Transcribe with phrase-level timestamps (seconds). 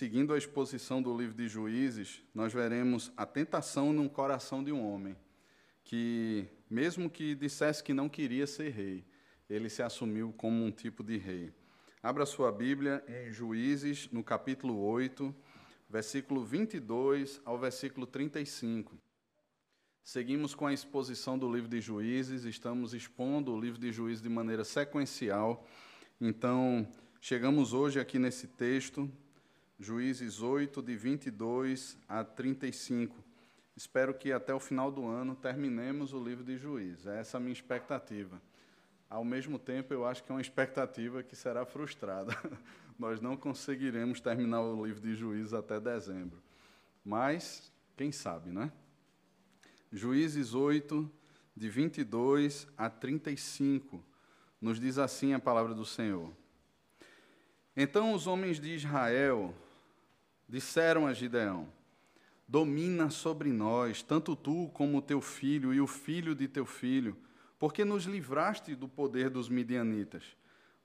[0.00, 4.82] seguindo a exposição do livro de Juízes, nós veremos a tentação no coração de um
[4.82, 5.14] homem
[5.84, 9.04] que, mesmo que dissesse que não queria ser rei,
[9.46, 11.52] ele se assumiu como um tipo de rei.
[12.02, 15.34] Abra sua Bíblia em Juízes, no capítulo 8,
[15.86, 18.96] versículo 22 ao versículo 35.
[20.02, 24.30] Seguimos com a exposição do livro de Juízes, estamos expondo o livro de Juízes de
[24.30, 25.68] maneira sequencial.
[26.18, 26.88] Então,
[27.20, 29.06] chegamos hoje aqui nesse texto,
[29.82, 33.16] Juízes 8, de 22 a 35.
[33.74, 37.06] Espero que até o final do ano terminemos o livro de Juízes.
[37.06, 38.42] É essa a minha expectativa.
[39.08, 42.36] Ao mesmo tempo, eu acho que é uma expectativa que será frustrada.
[42.98, 46.42] Nós não conseguiremos terminar o livro de Juízes até dezembro.
[47.02, 48.70] Mas, quem sabe, né?
[49.90, 51.10] Juízes 8,
[51.56, 54.04] de 22 a 35,
[54.60, 56.30] nos diz assim a palavra do Senhor.
[57.74, 59.54] Então os homens de Israel
[60.50, 61.68] disseram a Gideão:
[62.46, 67.16] Domina sobre nós, tanto tu como o teu filho e o filho de teu filho,
[67.58, 70.36] porque nos livraste do poder dos midianitas.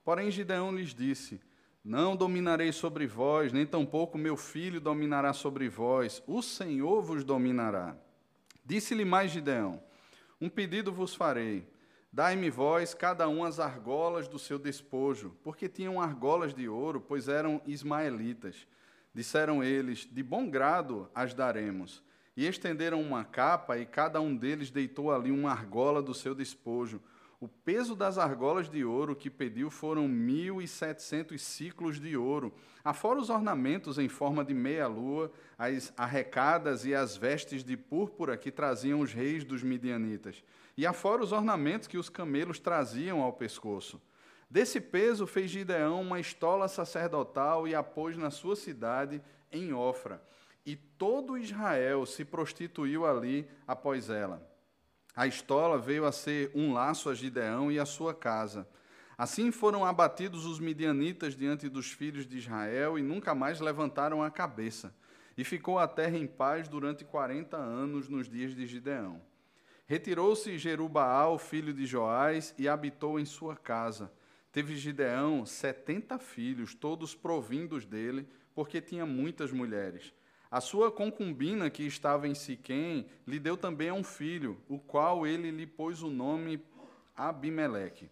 [0.04, 1.40] Porém, Gideão lhes disse:
[1.84, 7.96] Não dominarei sobre vós, nem tampouco meu filho dominará sobre vós, o Senhor vos dominará.
[8.64, 9.82] Disse-lhe mais Gideão:
[10.40, 11.68] Um pedido vos farei.
[12.12, 17.28] Dai-me vós cada um as argolas do seu despojo, porque tinham argolas de ouro, pois
[17.28, 18.66] eram ismaelitas.
[19.16, 22.02] Disseram eles: De bom grado as daremos.
[22.36, 27.00] E estenderam uma capa, e cada um deles deitou ali uma argola do seu despojo.
[27.40, 32.52] O peso das argolas de ouro que pediu foram mil e setecentos ciclos de ouro,
[32.84, 38.50] afora os ornamentos em forma de meia-lua, as arrecadas e as vestes de púrpura que
[38.50, 40.44] traziam os reis dos midianitas,
[40.76, 43.98] e afora os ornamentos que os camelos traziam ao pescoço.
[44.48, 50.22] Desse peso fez Gideão uma estola sacerdotal e a pôs na sua cidade, em Ofra.
[50.64, 54.46] E todo Israel se prostituiu ali após ela.
[55.14, 58.68] A estola veio a ser um laço a Gideão e a sua casa.
[59.16, 64.30] Assim foram abatidos os midianitas diante dos filhos de Israel e nunca mais levantaram a
[64.30, 64.94] cabeça.
[65.36, 69.22] E ficou a terra em paz durante quarenta anos nos dias de Gideão.
[69.86, 74.12] Retirou-se Jerubaal, filho de Joás, e habitou em sua casa.
[74.56, 80.14] Teve Gideão setenta filhos, todos provindos dele, porque tinha muitas mulheres.
[80.50, 85.50] A sua concubina, que estava em Siquém, lhe deu também um filho, o qual ele
[85.50, 86.64] lhe pôs o nome
[87.14, 88.08] Abimeleque.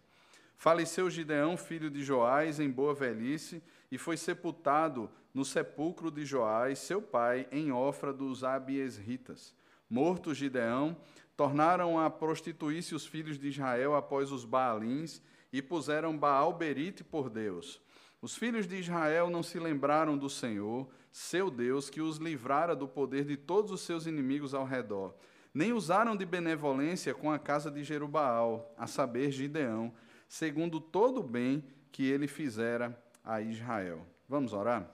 [0.59, 6.79] Faleceu Gideão, filho de Joás, em boa velhice, e foi sepultado no sepulcro de Joás,
[6.79, 9.55] seu pai, em Ofra dos Abiesritas.
[9.89, 10.95] Morto Gideão,
[11.39, 15.23] tornaram a prostituir-se os filhos de Israel após os Baalins,
[15.55, 17.81] e puseram Baal-Berite por Deus.
[18.21, 22.89] Os filhos de Israel não se lembraram do Senhor, seu Deus, que os livrara do
[22.89, 25.15] poder de todos os seus inimigos ao redor.
[25.55, 29.95] Nem usaram de benevolência com a casa de Jerubaal, a saber, Gideão,
[30.27, 34.05] segundo todo o bem que ele fizera a Israel.
[34.29, 34.91] Vamos orar?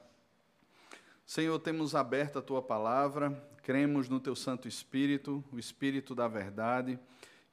[1.25, 3.31] Senhor, temos aberto a tua palavra,
[3.63, 6.99] cremos no teu Santo Espírito, o Espírito da verdade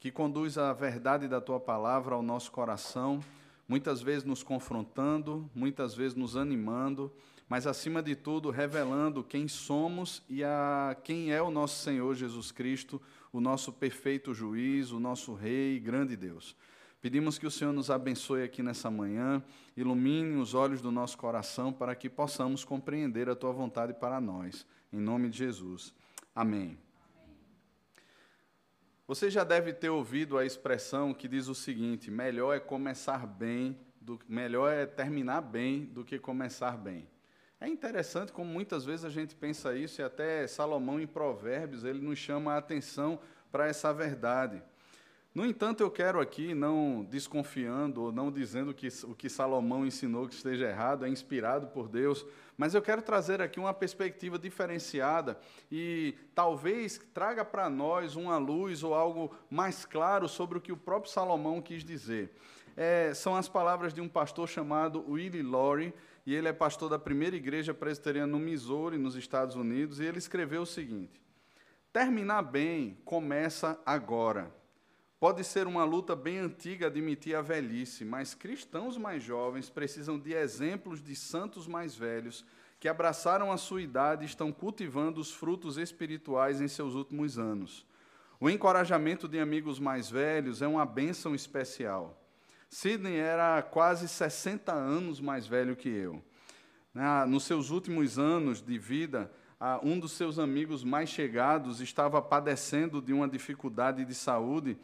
[0.00, 3.20] que conduz a verdade da tua palavra ao nosso coração,
[3.66, 7.12] muitas vezes nos confrontando, muitas vezes nos animando,
[7.48, 12.52] mas acima de tudo revelando quem somos e a quem é o nosso Senhor Jesus
[12.52, 13.00] Cristo,
[13.32, 16.54] o nosso perfeito juiz, o nosso rei, grande Deus.
[17.00, 19.42] Pedimos que o Senhor nos abençoe aqui nessa manhã,
[19.76, 24.66] ilumine os olhos do nosso coração para que possamos compreender a tua vontade para nós.
[24.92, 25.94] Em nome de Jesus.
[26.34, 26.87] Amém.
[29.08, 33.74] Você já deve ter ouvido a expressão que diz o seguinte: melhor é começar bem,
[33.98, 37.08] do, melhor é terminar bem do que começar bem.
[37.58, 42.00] É interessante como muitas vezes a gente pensa isso, e até Salomão em Provérbios ele
[42.00, 43.18] nos chama a atenção
[43.50, 44.62] para essa verdade.
[45.34, 50.26] No entanto, eu quero aqui, não desconfiando ou não dizendo que o que Salomão ensinou
[50.26, 55.38] que esteja errado, é inspirado por Deus, mas eu quero trazer aqui uma perspectiva diferenciada
[55.70, 60.76] e talvez traga para nós uma luz ou algo mais claro sobre o que o
[60.76, 62.32] próprio Salomão quis dizer.
[62.76, 65.92] É, são as palavras de um pastor chamado Willie Lowry,
[66.24, 70.18] e ele é pastor da primeira igreja presbiteriana no Missouri, nos Estados Unidos, e ele
[70.18, 71.20] escreveu o seguinte:
[71.92, 74.57] Terminar bem começa agora.
[75.20, 80.32] Pode ser uma luta bem antiga admitir a velhice, mas cristãos mais jovens precisam de
[80.32, 82.46] exemplos de santos mais velhos
[82.78, 87.84] que abraçaram a sua idade e estão cultivando os frutos espirituais em seus últimos anos.
[88.38, 92.16] O encorajamento de amigos mais velhos é uma bênção especial.
[92.70, 96.22] Sidney era quase 60 anos mais velho que eu.
[97.26, 99.28] nos seus últimos anos de vida,
[99.82, 104.78] um dos seus amigos mais chegados estava padecendo de uma dificuldade de saúde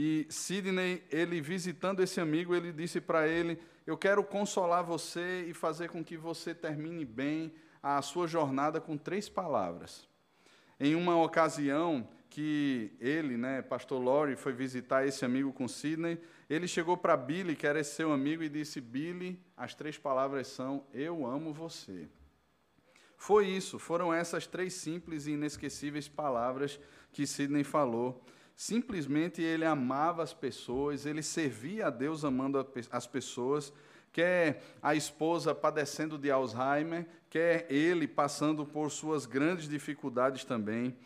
[0.00, 5.52] e Sidney, ele visitando esse amigo, ele disse para ele: Eu quero consolar você e
[5.52, 7.52] fazer com que você termine bem
[7.82, 10.08] a sua jornada com três palavras.
[10.78, 16.68] Em uma ocasião que ele, né, pastor Lori, foi visitar esse amigo com Sidney, ele
[16.68, 20.86] chegou para Billy, que era esse seu amigo, e disse: Billy, as três palavras são:
[20.94, 22.08] Eu amo você.
[23.16, 26.78] Foi isso, foram essas três simples e inesquecíveis palavras
[27.10, 28.24] que Sidney falou.
[28.58, 33.72] Simplesmente ele amava as pessoas, ele servia a Deus amando as pessoas,
[34.12, 40.96] quer a esposa padecendo de Alzheimer, quer ele passando por suas grandes dificuldades também.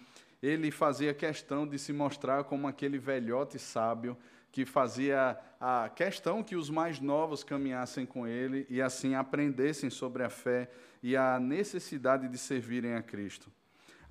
[0.43, 4.17] Ele fazia questão de se mostrar como aquele velhote sábio
[4.51, 10.23] que fazia a questão que os mais novos caminhassem com ele e assim aprendessem sobre
[10.23, 10.71] a fé
[11.03, 13.53] e a necessidade de servirem a Cristo.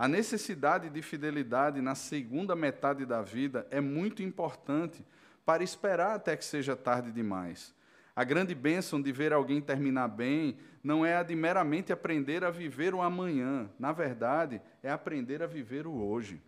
[0.02, 5.06] A necessidade de fidelidade na segunda metade da vida é muito importante
[5.46, 7.72] para esperar até que seja tarde demais.
[8.16, 12.50] A grande bênção de ver alguém terminar bem não é a de meramente aprender a
[12.50, 13.70] viver o amanhã.
[13.78, 16.42] Na verdade, é aprender a viver o hoje.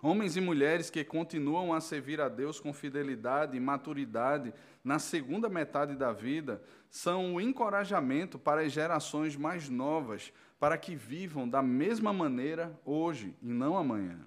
[0.00, 4.54] Homens e mulheres que continuam a servir a Deus com fidelidade e maturidade
[4.84, 10.94] na segunda metade da vida são o encorajamento para as gerações mais novas, para que
[10.94, 14.18] vivam da mesma maneira hoje e não amanhã.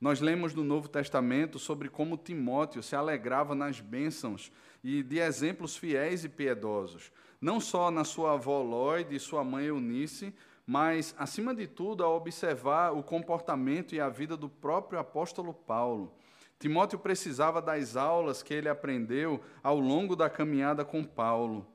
[0.00, 4.52] Nós lemos no Novo Testamento sobre como Timóteo se alegrava nas bênçãos
[4.82, 9.66] e de exemplos fiéis e piedosos, não só na sua avó Lloyd e sua mãe
[9.66, 10.34] Eunice,
[10.66, 16.14] mas, acima de tudo, a observar o comportamento e a vida do próprio apóstolo Paulo.
[16.58, 21.66] Timóteo precisava das aulas que ele aprendeu ao longo da caminhada com Paulo.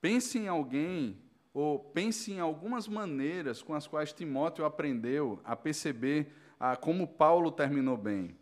[0.00, 1.20] Pense em alguém,
[1.60, 7.50] ou pense em algumas maneiras com as quais Timóteo aprendeu a perceber a, como Paulo
[7.50, 8.38] terminou bem.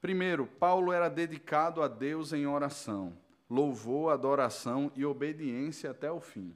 [0.00, 3.12] Primeiro, Paulo era dedicado a Deus em oração,
[3.50, 6.54] louvor, adoração e obediência até o fim.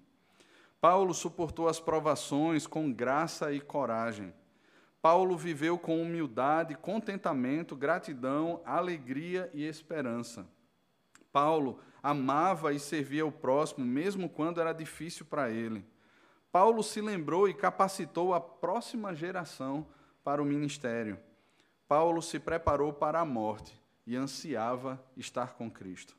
[0.81, 4.33] Paulo suportou as provações com graça e coragem.
[5.03, 10.47] Paulo viveu com humildade, contentamento, gratidão, alegria e esperança.
[11.33, 15.85] Paulo amava e servia o próximo, mesmo quando era difícil para ele.
[16.55, 19.85] Paulo se lembrou e capacitou a próxima geração
[20.23, 21.19] para o ministério.
[21.89, 26.17] Paulo se preparou para a morte e ansiava estar com Cristo.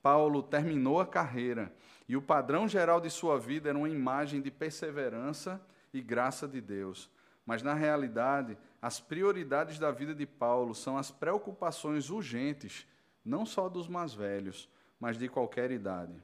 [0.00, 1.74] Paulo terminou a carreira
[2.08, 5.60] e o padrão geral de sua vida era uma imagem de perseverança
[5.92, 7.10] e graça de Deus.
[7.44, 12.86] Mas, na realidade, as prioridades da vida de Paulo são as preocupações urgentes,
[13.24, 14.70] não só dos mais velhos,
[15.00, 16.22] mas de qualquer idade.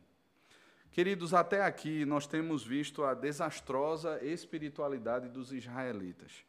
[0.93, 6.45] Queridos, até aqui nós temos visto a desastrosa espiritualidade dos israelitas.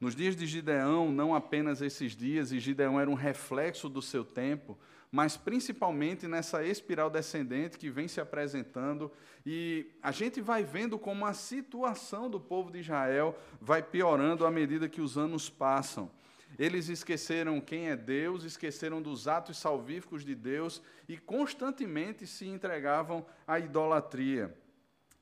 [0.00, 4.24] Nos dias de Gideão, não apenas esses dias, e Gideão era um reflexo do seu
[4.24, 4.78] tempo,
[5.12, 9.12] mas principalmente nessa espiral descendente que vem se apresentando,
[9.44, 14.50] e a gente vai vendo como a situação do povo de Israel vai piorando à
[14.50, 16.10] medida que os anos passam.
[16.58, 23.26] Eles esqueceram quem é Deus, esqueceram dos atos salvíficos de Deus e constantemente se entregavam
[23.46, 24.56] à idolatria.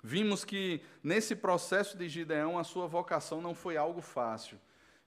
[0.02, 4.58] Vimos que nesse processo de Gideão a sua vocação não foi algo fácil.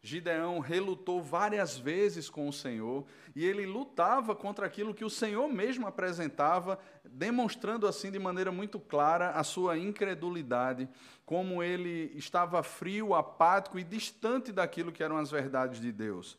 [0.06, 3.04] Gideão relutou várias vezes com o Senhor
[3.36, 8.80] e ele lutava contra aquilo que o Senhor mesmo apresentava, demonstrando assim de maneira muito
[8.80, 10.88] clara a sua incredulidade,
[11.26, 16.38] como ele estava frio, apático e distante daquilo que eram as verdades de Deus.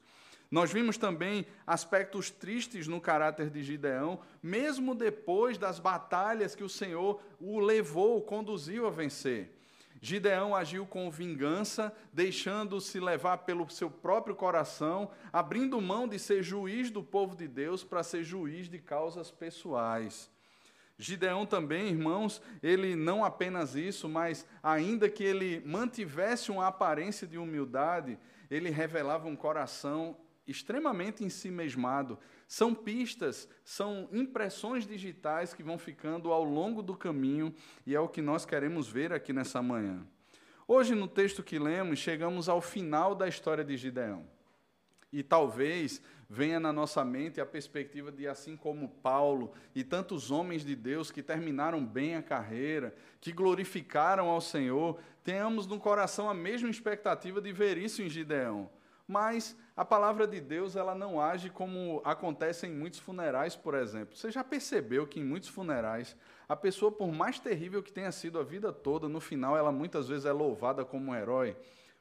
[0.49, 6.69] Nós vimos também aspectos tristes no caráter de Gideão, mesmo depois das batalhas que o
[6.69, 9.56] Senhor o levou, o conduziu a vencer.
[10.01, 16.91] Gideão agiu com vingança, deixando-se levar pelo seu próprio coração, abrindo mão de ser juiz
[16.91, 20.31] do povo de Deus para ser juiz de causas pessoais.
[20.99, 27.37] Gideão também, irmãos, ele não apenas isso, mas ainda que ele mantivesse uma aparência de
[27.37, 28.19] humildade,
[28.51, 32.19] ele revelava um coração extremamente ensimesmado.
[32.47, 37.53] São pistas, são impressões digitais que vão ficando ao longo do caminho
[37.85, 40.07] e é o que nós queremos ver aqui nessa manhã.
[40.69, 44.25] Hoje, no texto que lemos, chegamos ao final da história de Gideão.
[45.13, 50.65] E talvez venha na nossa mente a perspectiva de, assim como Paulo e tantos homens
[50.65, 56.35] de Deus que terminaram bem a carreira, que glorificaram ao Senhor, tenhamos no coração a
[56.35, 58.69] mesma expectativa de ver isso em Gideão.
[59.07, 64.17] Mas a palavra de Deus ela não age como acontece em muitos funerais, por exemplo.
[64.17, 66.17] Você já percebeu que em muitos funerais
[66.49, 70.09] A pessoa, por mais terrível que tenha sido a vida toda, no final ela muitas
[70.09, 71.57] vezes é louvada como um herói.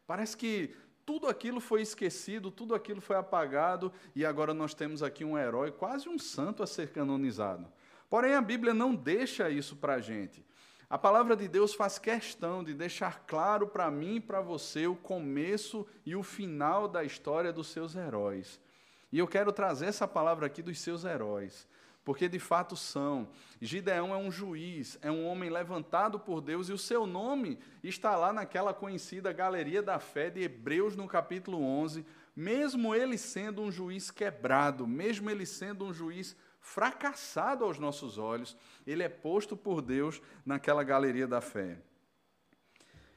[0.06, 5.24] Parece que tudo aquilo foi esquecido, tudo aquilo foi apagado e agora nós temos aqui
[5.24, 7.68] um herói, quase um santo a ser canonizado.
[8.10, 10.46] Porém, a Bíblia não deixa isso para a gente.
[10.88, 14.96] A palavra de Deus faz questão de deixar claro para mim e para você o
[14.96, 18.60] começo e o final da história dos seus heróis.
[19.12, 21.68] E eu quero trazer essa palavra aqui dos seus heróis,
[22.04, 23.28] porque de fato são.
[23.60, 28.16] Gideão é um juiz, é um homem levantado por Deus, e o seu nome está
[28.16, 32.06] lá naquela conhecida Galeria da Fé de Hebreus, no capítulo 11.
[32.36, 38.58] Mesmo ele sendo um juiz quebrado, mesmo ele sendo um juiz fracassado aos nossos olhos,
[38.88, 41.78] ele é posto por Deus naquela galeria da fé.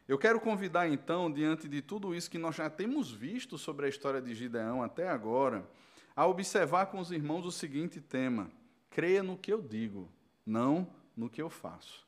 [0.06, 3.88] Eu quero convidar então, diante de tudo isso que nós já temos visto sobre a
[3.88, 5.66] história de Gideão até agora,
[6.14, 8.50] a observar com os irmãos o seguinte tema:
[8.90, 10.10] creia no que eu digo,
[10.44, 10.86] não
[11.16, 12.06] no que eu faço.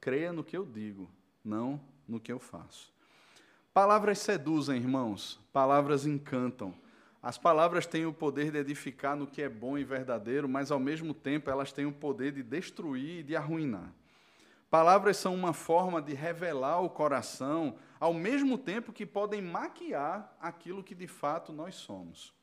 [0.00, 1.10] Creia no que eu digo,
[1.42, 2.92] não no que eu faço.
[3.72, 6.74] Palavras seduzem, irmãos, palavras encantam.
[7.24, 10.78] As palavras têm o poder de edificar no que é bom e verdadeiro, mas ao
[10.78, 13.90] mesmo tempo elas têm o poder de destruir e de arruinar.
[14.68, 20.84] Palavras são uma forma de revelar o coração, ao mesmo tempo que podem maquiar aquilo
[20.84, 22.34] que de fato nós somos.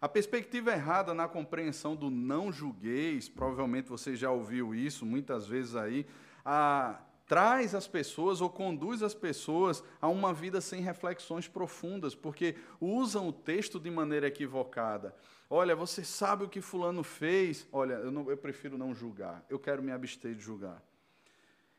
[0.00, 5.74] A perspectiva errada na compreensão do não julgueis, provavelmente você já ouviu isso muitas vezes
[5.74, 6.06] aí,
[6.44, 12.56] a traz as pessoas ou conduz as pessoas a uma vida sem reflexões profundas, porque
[12.80, 15.14] usam o texto de maneira equivocada.
[15.48, 17.66] Olha, você sabe o que Fulano fez?
[17.72, 20.82] Olha, eu, não, eu prefiro não julgar, eu quero me abster de julgar.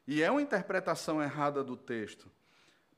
[0.07, 2.29] E é uma interpretação errada do texto,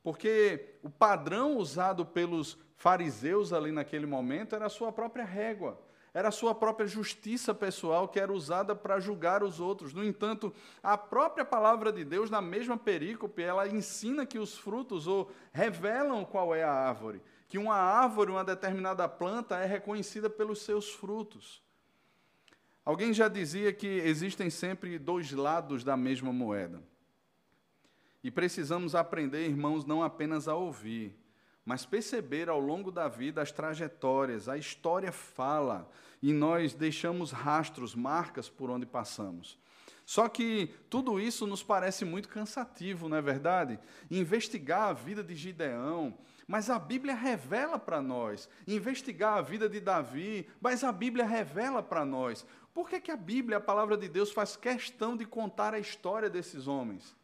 [0.04, 5.85] porque o padrão usado pelos fariseus ali naquele momento era a sua própria régua
[6.16, 9.94] era a sua própria justiça pessoal que era usada para julgar os outros.
[9.94, 15.08] No entanto, a própria palavra de Deus, na mesma perícope, ela ensina que os frutos
[15.08, 20.62] ou revelam qual é a árvore, que uma árvore, uma determinada planta é reconhecida pelos
[20.62, 21.62] seus frutos.
[22.86, 26.82] Alguém já dizia que existem sempre dois lados da mesma moeda.
[28.24, 31.14] E precisamos aprender, irmãos, não apenas a ouvir,
[31.66, 35.90] mas perceber ao longo da vida as trajetórias, a história fala,
[36.22, 39.58] e nós deixamos rastros, marcas por onde passamos.
[40.06, 43.80] Só que tudo isso nos parece muito cansativo, não é verdade?
[44.12, 46.16] Investigar a vida de Gideão,
[46.48, 48.48] mas a Bíblia revela para nós.
[48.68, 52.46] Investigar a vida de Davi, mas a Bíblia revela para nós.
[52.72, 56.30] Por que, que a Bíblia, a palavra de Deus, faz questão de contar a história
[56.30, 57.16] desses homens?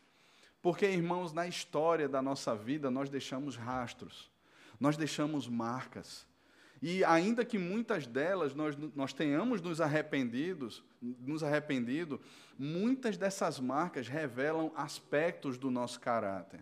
[0.60, 4.30] Porque, irmãos, na história da nossa vida nós deixamos rastros
[4.81, 6.25] nós deixamos marcas.
[6.81, 12.19] E ainda que muitas delas nós, nós tenhamos nos arrependidos, nos arrependido,
[12.57, 16.59] muitas dessas marcas revelam aspectos do nosso caráter.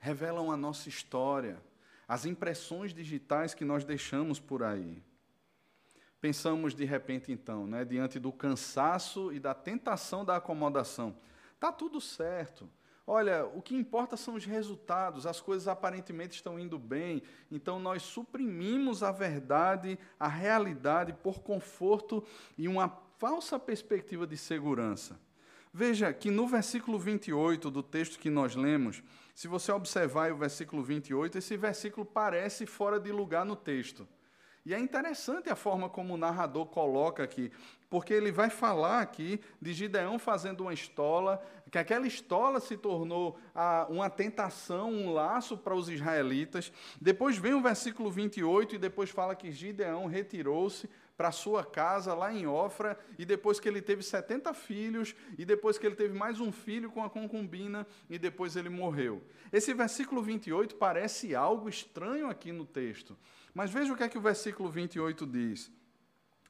[0.00, 1.62] Revelam a nossa história,
[2.08, 5.00] as impressões digitais que nós deixamos por aí.
[6.20, 11.16] Pensamos de repente então, né, diante do cansaço e da tentação da acomodação.
[11.60, 12.68] Tá tudo certo.
[13.10, 18.02] Olha, o que importa são os resultados, as coisas aparentemente estão indo bem, então nós
[18.02, 22.22] suprimimos a verdade, a realidade, por conforto
[22.58, 25.18] e uma falsa perspectiva de segurança.
[25.72, 29.02] Veja que no versículo 28 do texto que nós lemos,
[29.34, 34.06] se você observar o versículo 28, esse versículo parece fora de lugar no texto.
[34.66, 37.50] E é interessante a forma como o narrador coloca aqui,
[37.90, 43.38] porque ele vai falar aqui de Gideão fazendo uma estola, que aquela estola se tornou
[43.54, 46.72] ah, uma tentação, um laço para os israelitas.
[47.00, 52.32] Depois vem o versículo 28 e depois fala que Gideão retirou-se para sua casa lá
[52.32, 56.38] em Ofra, e depois que ele teve 70 filhos, e depois que ele teve mais
[56.38, 59.20] um filho com a concubina, e depois ele morreu.
[59.52, 63.18] Esse versículo 28 parece algo estranho aqui no texto.
[63.52, 65.72] Mas veja o que é que o versículo 28 diz.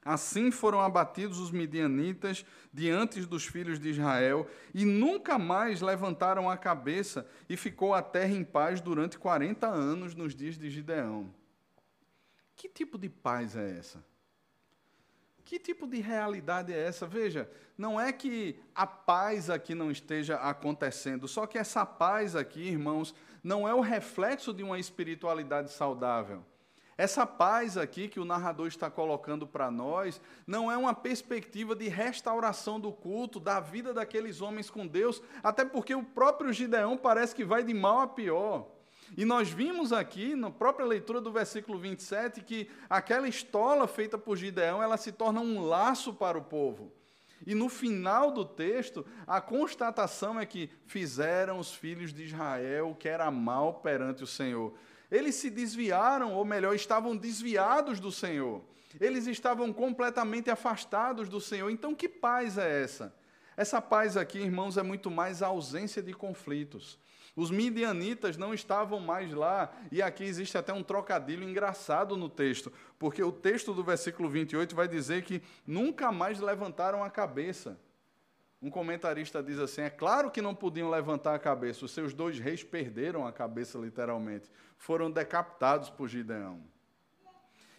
[0.09, 6.57] Assim foram abatidos os midianitas diante dos filhos de Israel, e nunca mais levantaram a
[6.57, 11.29] cabeça, e ficou a terra em paz durante 40 anos nos dias de Gideão.
[12.57, 14.03] Que tipo de paz é essa?
[15.45, 17.07] Que tipo de realidade é essa?
[17.07, 17.47] Veja,
[17.77, 23.15] não é que a paz aqui não esteja acontecendo, só que essa paz aqui, irmãos,
[23.45, 26.43] não é o reflexo de uma espiritualidade saudável.
[26.99, 31.87] Essa paz aqui que o narrador está colocando para nós não é uma perspectiva de
[31.87, 37.37] restauração do culto, da vida daqueles homens com Deus, até porque o próprio Gideão parece
[37.37, 38.67] que vai de mal a pior.
[39.17, 44.37] E nós vimos aqui, na própria leitura do versículo 27, que aquela estola feita por
[44.37, 46.93] Gideão, ela se torna um laço para o povo.
[47.47, 52.95] E no final do texto, a constatação é que fizeram os filhos de Israel o
[52.97, 54.75] que era mal perante o Senhor.
[55.11, 58.63] Eles se desviaram, ou melhor, estavam desviados do Senhor.
[59.01, 61.71] Eles estavam completamente afastados do Senhor.
[61.71, 63.15] Então, que paz é essa?
[63.57, 66.99] Essa paz aqui, irmãos, é muito mais a ausência de conflitos.
[67.35, 72.73] Os midianitas não estavam mais lá, e aqui existe até um trocadilho engraçado no texto,
[72.99, 77.79] porque o texto do versículo 28 vai dizer que nunca mais levantaram a cabeça.
[78.61, 82.39] Um comentarista diz assim: é claro que não podiam levantar a cabeça, os seus dois
[82.39, 86.63] reis perderam a cabeça, literalmente, foram decapitados por Gideão.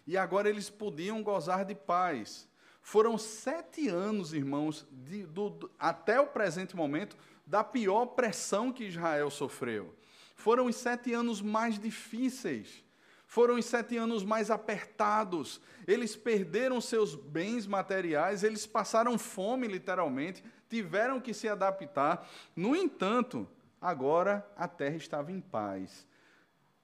[0.07, 2.47] E agora eles podiam gozar de paz.
[2.81, 9.29] Foram sete anos, irmãos, de, do, até o presente momento, da pior pressão que Israel
[9.29, 9.93] sofreu.
[10.35, 12.83] Foram os sete anos mais difíceis.
[13.27, 15.61] Foram os sete anos mais apertados.
[15.85, 22.27] Eles perderam seus bens materiais, eles passaram fome, literalmente, tiveram que se adaptar.
[22.55, 23.47] No entanto,
[23.81, 26.07] agora a terra estava em paz.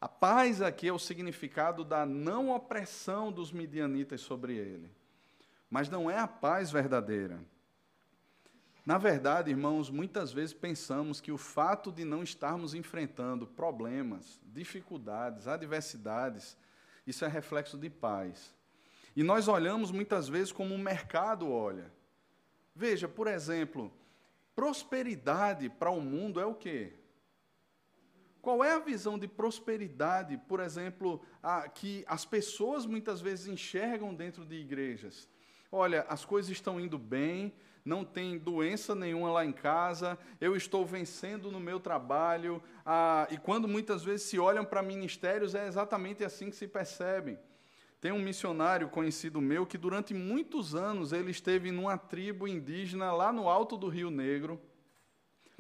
[0.01, 4.91] A paz aqui é o significado da não opressão dos midianitas sobre ele.
[5.69, 7.39] Mas não é a paz verdadeira.
[8.85, 15.47] Na verdade, irmãos, muitas vezes pensamos que o fato de não estarmos enfrentando problemas, dificuldades,
[15.47, 16.55] adversidades,
[17.07, 18.53] isso é reflexo de paz.
[19.15, 21.91] E nós olhamos muitas vezes como o mercado olha.
[22.75, 23.89] Veja, por exemplo,
[24.53, 26.91] prosperidade para o mundo é o quê?
[28.41, 34.13] Qual é a visão de prosperidade, por exemplo, a, que as pessoas muitas vezes enxergam
[34.13, 35.27] dentro de igrejas?
[35.72, 37.53] Olha, as coisas estão indo bem,
[37.84, 42.62] não tem doença nenhuma lá em casa, eu estou vencendo no meu trabalho.
[42.86, 47.39] Ah, e quando muitas vezes se olham para ministérios, é exatamente assim que se percebem.
[48.05, 53.33] Tem um missionário conhecido meu que durante muitos anos ele esteve numa tribo indígena lá
[53.33, 54.62] no alto do Rio Negro,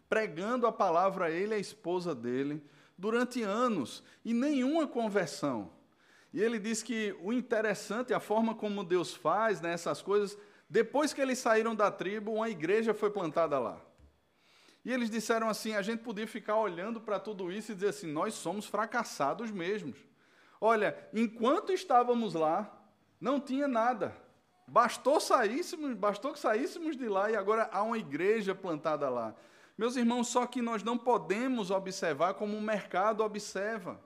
[0.07, 2.63] pregando a palavra a ele e a esposa dele,
[2.95, 5.71] durante anos, e nenhuma conversão.
[6.31, 10.37] E ele diz que o interessante, a forma como Deus faz né, essas coisas,
[10.69, 13.81] depois que eles saíram da tribo, uma igreja foi plantada lá.
[14.85, 18.05] E eles disseram assim: a gente podia ficar olhando para tudo isso e dizer assim:
[18.05, 19.97] nós somos fracassados mesmos.
[20.59, 22.71] Olha, enquanto estávamos lá,
[23.19, 24.15] não tinha nada.
[24.67, 29.35] Bastou saíssemos, bastou que saíssemos de lá e agora há uma igreja plantada lá.
[29.77, 33.99] Meus irmãos, só que nós não podemos observar como o mercado observa.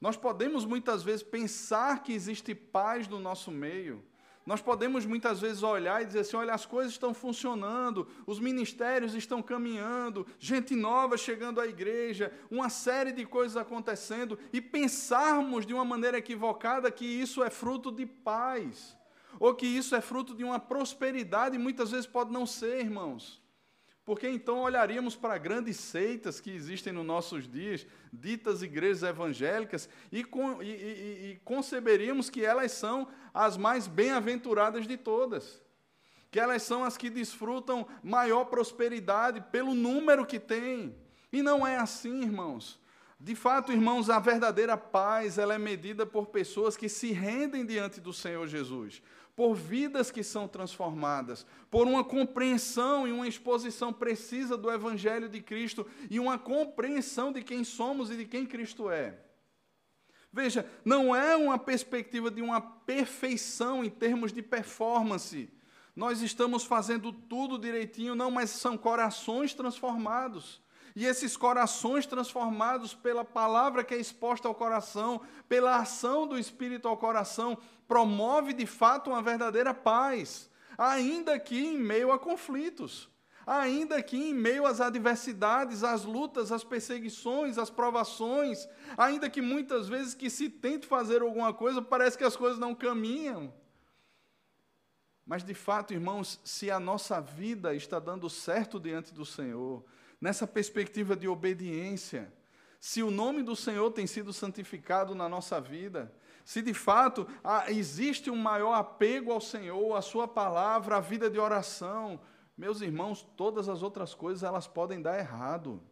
[0.00, 4.04] Nós podemos muitas vezes pensar que existe paz no nosso meio,
[4.44, 9.14] nós podemos muitas vezes olhar e dizer assim: olha, as coisas estão funcionando, os ministérios
[9.14, 15.72] estão caminhando, gente nova chegando à igreja, uma série de coisas acontecendo, e pensarmos de
[15.72, 18.96] uma maneira equivocada que isso é fruto de paz,
[19.38, 23.41] ou que isso é fruto de uma prosperidade, e muitas vezes pode não ser, irmãos.
[24.04, 30.20] Porque então olharíamos para grandes seitas que existem nos nossos dias, ditas igrejas evangélicas, e,
[30.20, 35.62] e, e, e conceberíamos que elas são as mais bem-aventuradas de todas.
[36.32, 40.96] Que elas são as que desfrutam maior prosperidade pelo número que têm.
[41.32, 42.80] E não é assim, irmãos.
[43.20, 48.00] De fato, irmãos, a verdadeira paz ela é medida por pessoas que se rendem diante
[48.00, 49.00] do Senhor Jesus
[49.34, 55.40] por vidas que são transformadas, por uma compreensão e uma exposição precisa do Evangelho de
[55.40, 59.18] Cristo e uma compreensão de quem somos e de quem Cristo é.
[60.32, 65.50] Veja, não é uma perspectiva de uma perfeição em termos de performance.
[65.94, 70.62] Nós estamos fazendo tudo direitinho, não, mas são corações transformados.
[70.94, 76.86] E esses corações transformados pela palavra que é exposta ao coração, pela ação do Espírito
[76.86, 77.58] ao coração,
[77.92, 83.10] promove de fato uma verdadeira paz, ainda que em meio a conflitos,
[83.46, 89.90] ainda que em meio às adversidades, às lutas, às perseguições, às provações, ainda que muitas
[89.90, 93.52] vezes que se tente fazer alguma coisa, parece que as coisas não caminham.
[95.26, 99.84] Mas de fato, irmãos, se a nossa vida está dando certo diante do Senhor,
[100.18, 102.32] nessa perspectiva de obediência.
[102.80, 106.10] Se o nome do Senhor tem sido santificado na nossa vida,
[106.44, 107.26] se de fato
[107.68, 112.20] existe um maior apego ao Senhor, à Sua palavra, à vida de oração,
[112.56, 115.82] meus irmãos, todas as outras coisas elas podem dar errado.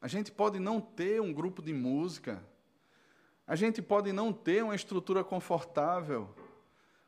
[0.00, 2.42] A gente pode não ter um grupo de música,
[3.46, 6.34] a gente pode não ter uma estrutura confortável,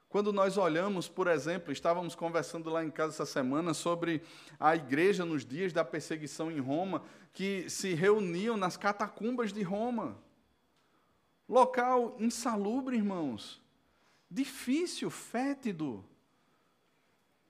[0.09, 4.23] quando nós olhamos, por exemplo, estávamos conversando lá em casa essa semana sobre
[4.59, 7.03] a igreja nos dias da perseguição em Roma,
[7.35, 10.17] que se reuniam nas catacumbas de Roma.
[11.49, 13.63] Local insalubre, irmãos.
[14.31, 16.05] Difícil, fétido.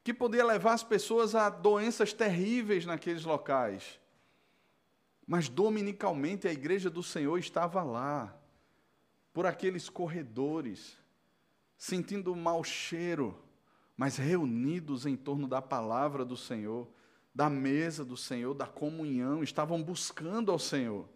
[0.04, 4.00] que podia levar as pessoas a doenças terríveis naqueles locais.
[5.26, 8.34] Mas dominicalmente a igreja do Senhor estava lá,
[9.34, 10.96] por aqueles corredores,
[11.76, 13.38] sentindo mau cheiro,
[13.96, 16.88] mas reunidos em torno da palavra do Senhor,
[17.34, 21.06] da mesa do Senhor, da comunhão, estavam buscando ao Senhor.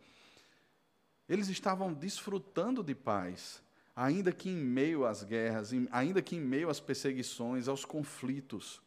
[1.29, 3.63] Eles estavam desfrutando de paz,
[3.95, 8.83] ainda que em meio às guerras, ainda que em meio às perseguições, aos conflitos.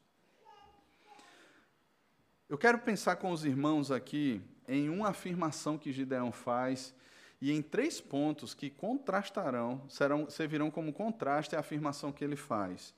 [2.48, 6.94] Eu quero pensar com os irmãos aqui em uma afirmação que Gideão faz
[7.42, 12.94] e em três pontos que contrastarão, serão, servirão como contraste à afirmação que ele faz.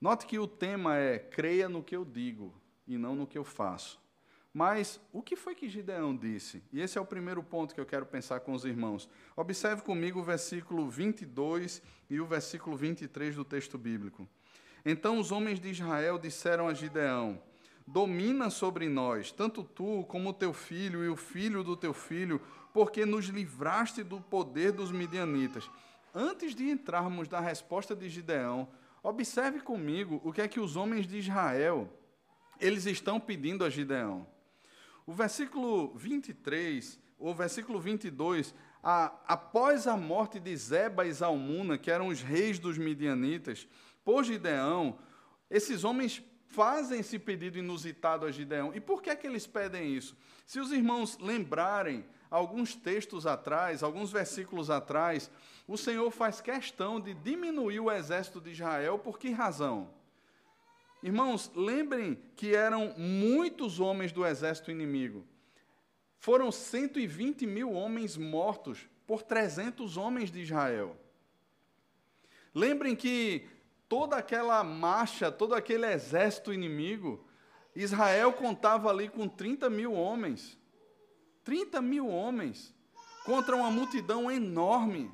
[0.00, 2.54] Note que o tema é creia no que eu digo
[2.86, 4.03] e não no que eu faço.
[4.54, 6.62] Mas o que foi que Gideão disse?
[6.72, 9.08] E esse é o primeiro ponto que eu quero pensar com os irmãos.
[9.34, 14.28] Observe comigo o versículo 22 e o versículo 23 do texto bíblico.
[14.84, 17.42] Então os homens de Israel disseram a Gideão:
[17.84, 22.40] Domina sobre nós, tanto tu como o teu filho e o filho do teu filho,
[22.72, 25.68] porque nos livraste do poder dos midianitas.
[26.14, 28.68] Antes de entrarmos na resposta de Gideão,
[29.02, 31.90] observe comigo o que é que os homens de Israel
[32.60, 34.32] eles estão pedindo a Gideão.
[35.06, 41.90] O versículo 23, o versículo 22, a, após a morte de Zeba e Zalmuna, que
[41.90, 43.68] eram os reis dos midianitas,
[44.04, 44.98] por Gideão,
[45.50, 48.74] esses homens fazem esse pedido inusitado a Gideão.
[48.74, 50.16] E por que é que eles pedem isso?
[50.46, 55.30] Se os irmãos lembrarem, alguns textos atrás, alguns versículos atrás,
[55.68, 59.90] o Senhor faz questão de diminuir o exército de Israel, por que razão?
[61.04, 65.22] Irmãos, lembrem que eram muitos homens do exército inimigo.
[66.16, 70.96] Foram 120 mil homens mortos por 300 homens de Israel.
[72.54, 73.46] Lembrem que
[73.86, 77.22] toda aquela marcha, todo aquele exército inimigo,
[77.76, 80.56] Israel contava ali com 30 mil homens.
[81.44, 82.74] 30 mil homens
[83.26, 85.12] contra uma multidão enorme.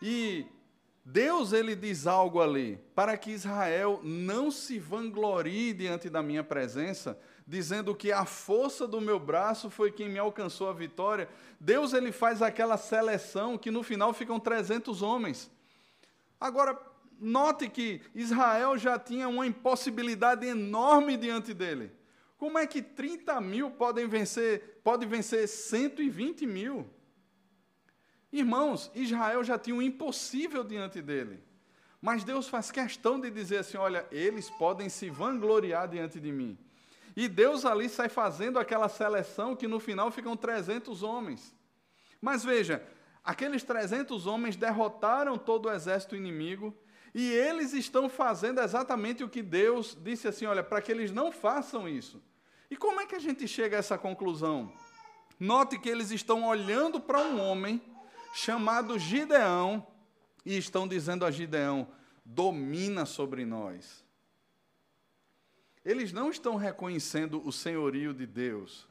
[0.00, 0.46] E
[1.04, 7.18] Deus ele diz algo ali, para que Israel não se vanglorie diante da minha presença,
[7.46, 11.28] dizendo que a força do meu braço foi quem me alcançou a vitória.
[11.58, 15.50] Deus ele faz aquela seleção que no final ficam 300 homens.
[16.40, 16.78] Agora,
[17.24, 21.92] Note que Israel já tinha uma impossibilidade enorme diante dele.
[22.36, 26.84] Como é que 30 mil podem vencer, pode vencer 120 mil?
[28.32, 31.42] Irmãos, Israel já tinha um impossível diante dele.
[32.00, 36.58] Mas Deus faz questão de dizer assim: olha, eles podem se vangloriar diante de mim.
[37.14, 41.54] E Deus ali sai fazendo aquela seleção que no final ficam 300 homens.
[42.20, 42.82] Mas veja,
[43.22, 46.74] aqueles 300 homens derrotaram todo o exército inimigo,
[47.14, 51.30] e eles estão fazendo exatamente o que Deus disse assim: olha, para que eles não
[51.30, 52.22] façam isso.
[52.70, 54.72] E como é que a gente chega a essa conclusão?
[55.38, 57.82] Note que eles estão olhando para um homem
[58.32, 59.86] chamado Gideão
[60.44, 61.88] e estão dizendo a Gideão:
[62.24, 64.04] domina sobre nós.
[65.84, 68.88] Eles não estão reconhecendo o senhorio de Deus.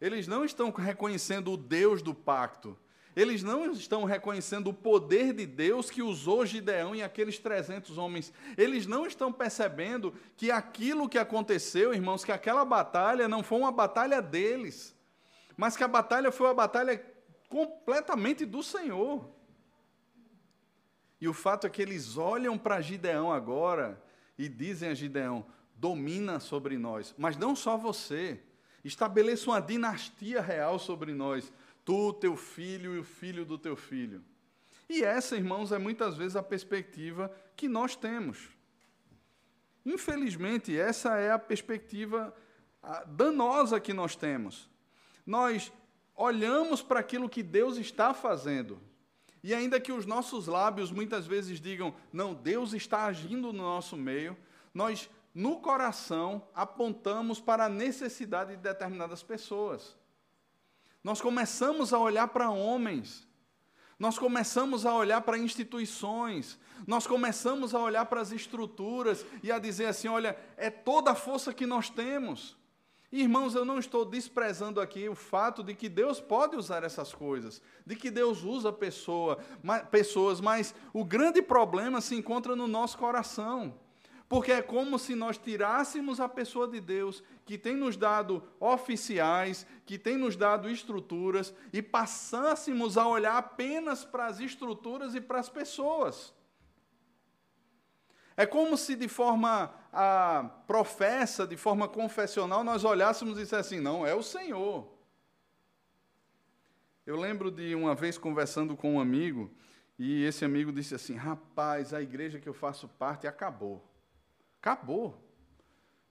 [0.00, 2.76] Eles não estão reconhecendo o Deus do pacto.
[3.14, 8.32] Eles não estão reconhecendo o poder de Deus que usou Gideão e aqueles 300 homens.
[8.56, 13.72] Eles não estão percebendo que aquilo que aconteceu, irmãos, que aquela batalha não foi uma
[13.72, 14.96] batalha deles,
[15.56, 16.96] mas que a batalha foi uma batalha
[17.50, 19.28] completamente do Senhor.
[21.20, 24.02] E o fato é que eles olham para Gideão agora
[24.38, 28.40] e dizem a Gideão: domina sobre nós, mas não só você,
[28.82, 31.52] estabeleça uma dinastia real sobre nós
[31.84, 34.24] tu, teu filho e o filho do teu filho.
[34.88, 38.48] E essa, irmãos, é muitas vezes a perspectiva que nós temos.
[39.84, 42.34] Infelizmente, essa é a perspectiva
[43.06, 44.68] danosa que nós temos.
[45.26, 45.72] Nós
[46.20, 48.78] olhamos para aquilo que Deus está fazendo.
[49.42, 53.96] E ainda que os nossos lábios muitas vezes digam, não, Deus está agindo no nosso
[53.96, 54.36] meio,
[54.74, 59.96] nós, no coração, apontamos para a necessidade de determinadas pessoas.
[61.02, 63.26] Nós começamos a olhar para homens,
[63.98, 69.58] nós começamos a olhar para instituições, nós começamos a olhar para as estruturas e a
[69.58, 72.59] dizer assim: olha, é toda a força que nós temos.
[73.12, 77.60] Irmãos, eu não estou desprezando aqui o fato de que Deus pode usar essas coisas,
[77.84, 79.36] de que Deus usa pessoa,
[79.90, 83.74] pessoas, mas o grande problema se encontra no nosso coração.
[84.28, 89.66] Porque é como se nós tirássemos a pessoa de Deus, que tem nos dado oficiais,
[89.84, 95.40] que tem nos dado estruturas, e passássemos a olhar apenas para as estruturas e para
[95.40, 96.32] as pessoas.
[98.36, 103.80] É como se de forma a professa de forma confessional, nós olhássemos e disséssemos assim:
[103.80, 104.88] não, é o Senhor.
[107.06, 109.50] Eu lembro de uma vez conversando com um amigo,
[109.98, 113.84] e esse amigo disse assim: rapaz, a igreja que eu faço parte acabou.
[114.60, 115.26] Acabou.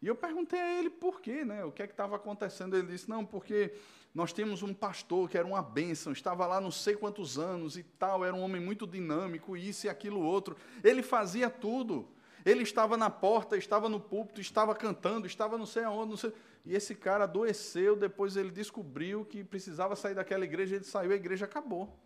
[0.02, 1.64] E eu perguntei a ele por quê, né?
[1.64, 2.76] O que é que estava acontecendo?
[2.76, 3.74] Ele disse: não, porque
[4.14, 7.84] nós temos um pastor que era uma bênção, estava lá não sei quantos anos e
[7.84, 10.58] tal, era um homem muito dinâmico, isso e aquilo outro.
[10.84, 12.08] Ele fazia tudo.
[12.46, 16.34] Ele estava na porta, estava no púlpito, estava cantando, estava não sei aonde, não sei.
[16.66, 21.16] E esse cara adoeceu, depois ele descobriu que precisava sair daquela igreja, ele saiu, a
[21.16, 21.98] igreja acabou.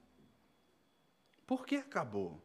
[1.46, 2.41] Por que acabou?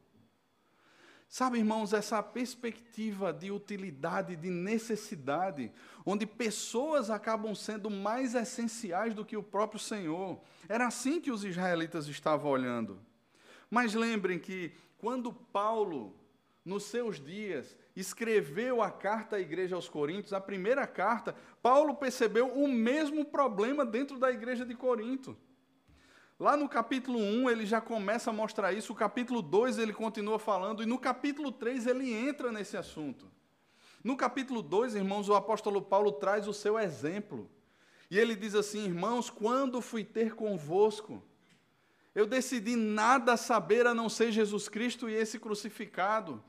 [1.28, 5.70] Sabe, irmãos, essa perspectiva de utilidade, de necessidade,
[6.04, 10.40] onde pessoas acabam sendo mais essenciais do que o próprio Senhor.
[10.66, 12.98] Era assim que os israelitas estavam olhando.
[13.70, 16.17] Mas lembrem que quando Paulo,
[16.68, 22.46] nos seus dias, escreveu a carta à igreja aos Coríntios, a primeira carta, Paulo percebeu
[22.46, 25.36] o mesmo problema dentro da igreja de Corinto.
[26.38, 30.38] Lá no capítulo 1 ele já começa a mostrar isso, o capítulo 2 ele continua
[30.38, 33.26] falando, e no capítulo 3 ele entra nesse assunto.
[34.04, 37.50] No capítulo 2, irmãos, o apóstolo Paulo traz o seu exemplo.
[38.10, 41.22] E ele diz assim: Irmãos, quando fui ter convosco,
[42.14, 46.42] eu decidi nada saber a não ser Jesus Cristo e esse crucificado.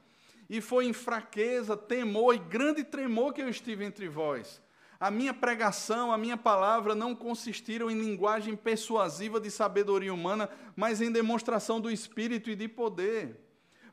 [0.49, 4.61] E foi em fraqueza, temor e grande tremor que eu estive entre vós.
[4.99, 10.99] A minha pregação, a minha palavra não consistiram em linguagem persuasiva de sabedoria humana, mas
[10.99, 13.39] em demonstração do Espírito e de poder,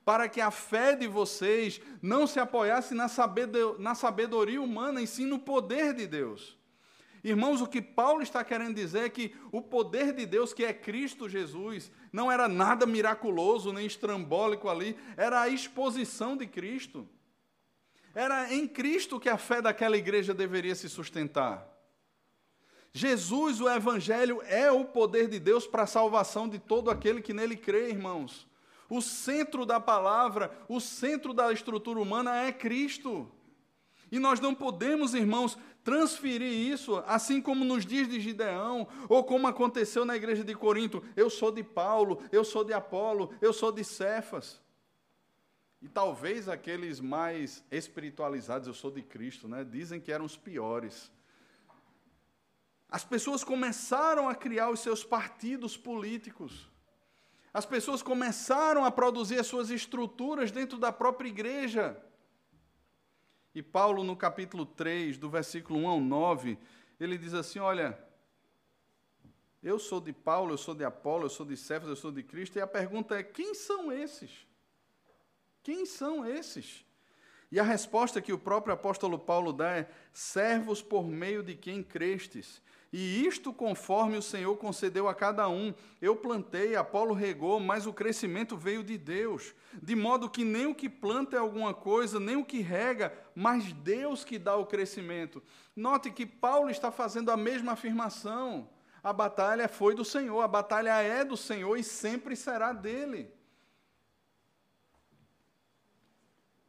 [0.05, 5.39] para que a fé de vocês não se apoiasse na sabedoria humana, e sim no
[5.39, 6.59] poder de Deus.
[7.29, 10.73] Irmãos, o que Paulo está querendo dizer é que o poder de Deus, que é
[10.73, 17.05] Cristo Jesus, não era nada miraculoso nem estrambólico ali, era a exposição de Cristo.
[18.15, 21.69] Era em Cristo que a fé daquela igreja deveria se sustentar.
[22.93, 27.33] Jesus, o Evangelho, é o poder de Deus para a salvação de todo aquele que
[27.33, 28.47] nele crê, irmãos.
[28.89, 33.29] O centro da palavra, o centro da estrutura humana é Cristo.
[34.13, 39.47] E nós não podemos, irmãos, transferir isso, assim como nos dias de Gideão, ou como
[39.47, 41.01] aconteceu na igreja de Corinto.
[41.15, 44.61] Eu sou de Paulo, eu sou de Apolo, eu sou de Cefas.
[45.81, 51.09] E talvez aqueles mais espiritualizados, eu sou de Cristo, né, dizem que eram os piores.
[52.89, 56.69] As pessoas começaram a criar os seus partidos políticos.
[57.55, 61.97] As pessoas começaram a produzir as suas estruturas dentro da própria igreja.
[63.57, 66.59] E Paulo, no capítulo 3, do versículo 1 ao 9,
[67.01, 67.99] ele diz assim: Olha,
[69.63, 72.23] eu sou de Paulo, eu sou de Apolo, eu sou de Cefas, eu sou de
[72.23, 74.47] Cristo, e a pergunta é: quem são esses?
[75.63, 76.85] Quem são esses?
[77.51, 81.83] E a resposta que o próprio apóstolo Paulo dá é: servos por meio de quem
[81.83, 82.61] crestes.
[82.93, 85.75] E isto conforme o Senhor concedeu a cada um.
[86.01, 89.55] Eu plantei, Apolo regou, mas o crescimento veio de Deus.
[89.83, 93.73] De modo que nem o que planta é alguma coisa, nem o que rega, mas
[93.73, 95.43] Deus que dá o crescimento.
[95.75, 98.69] Note que Paulo está fazendo a mesma afirmação.
[99.03, 103.31] A batalha foi do Senhor, a batalha é do Senhor e sempre será dele.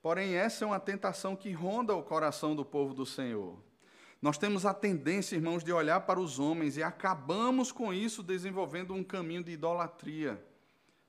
[0.01, 3.66] Porém, essa é uma tentação que ronda o coração do povo do Senhor.
[4.21, 8.93] Nós temos a tendência, irmãos, de olhar para os homens e acabamos com isso desenvolvendo
[8.93, 10.43] um caminho de idolatria,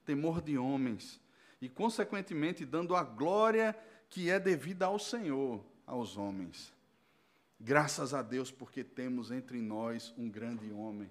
[0.04, 1.20] temor de homens
[1.60, 3.76] e, consequentemente, dando a glória
[4.10, 6.72] que é devida ao Senhor aos homens.
[7.58, 11.10] Graças a Deus porque temos entre nós um grande homem.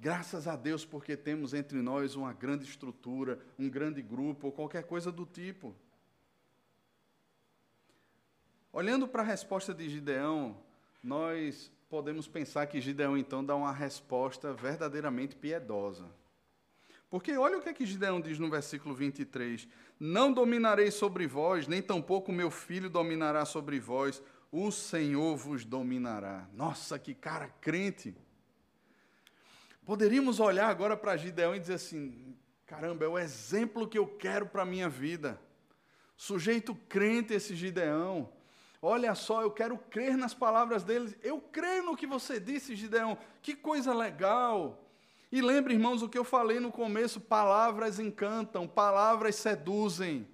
[0.00, 4.84] Graças a Deus porque temos entre nós uma grande estrutura, um grande grupo ou qualquer
[4.84, 5.74] coisa do tipo.
[8.72, 10.60] Olhando para a resposta de Gideão,
[11.04, 16.06] nós podemos pensar que Gideão então dá uma resposta verdadeiramente piedosa.
[17.10, 19.68] Porque olha o que, é que Gideão diz no versículo 23:
[20.00, 26.48] Não dominarei sobre vós, nem tampouco meu filho dominará sobre vós, o Senhor vos dominará.
[26.54, 28.16] Nossa, que cara crente!
[29.84, 32.34] Poderíamos olhar agora para Gideão e dizer assim:
[32.66, 35.38] caramba, é o exemplo que eu quero para a minha vida.
[36.16, 38.32] Sujeito crente esse Gideão.
[38.86, 41.16] Olha só, eu quero crer nas palavras deles.
[41.22, 43.16] Eu creio no que você disse, Gideão.
[43.40, 44.78] Que coisa legal.
[45.32, 50.28] E lembre, irmãos, o que eu falei no começo: palavras encantam, palavras seduzem.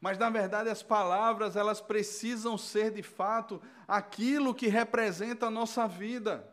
[0.00, 5.86] Mas na verdade as palavras, elas precisam ser de fato aquilo que representa a nossa
[5.86, 6.50] vida.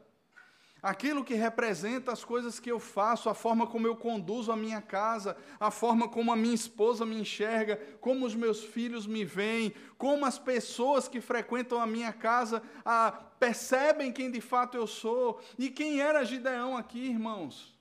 [0.81, 4.81] Aquilo que representa as coisas que eu faço, a forma como eu conduzo a minha
[4.81, 9.73] casa, a forma como a minha esposa me enxerga, como os meus filhos me veem,
[9.97, 15.41] como as pessoas que frequentam a minha casa a, percebem quem de fato eu sou.
[15.57, 17.77] E quem era Gideão aqui, irmãos?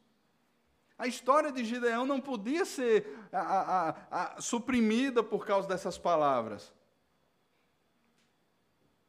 [0.99, 6.73] A história de Gideão não podia ser a, a, suprimida por causa dessas palavras.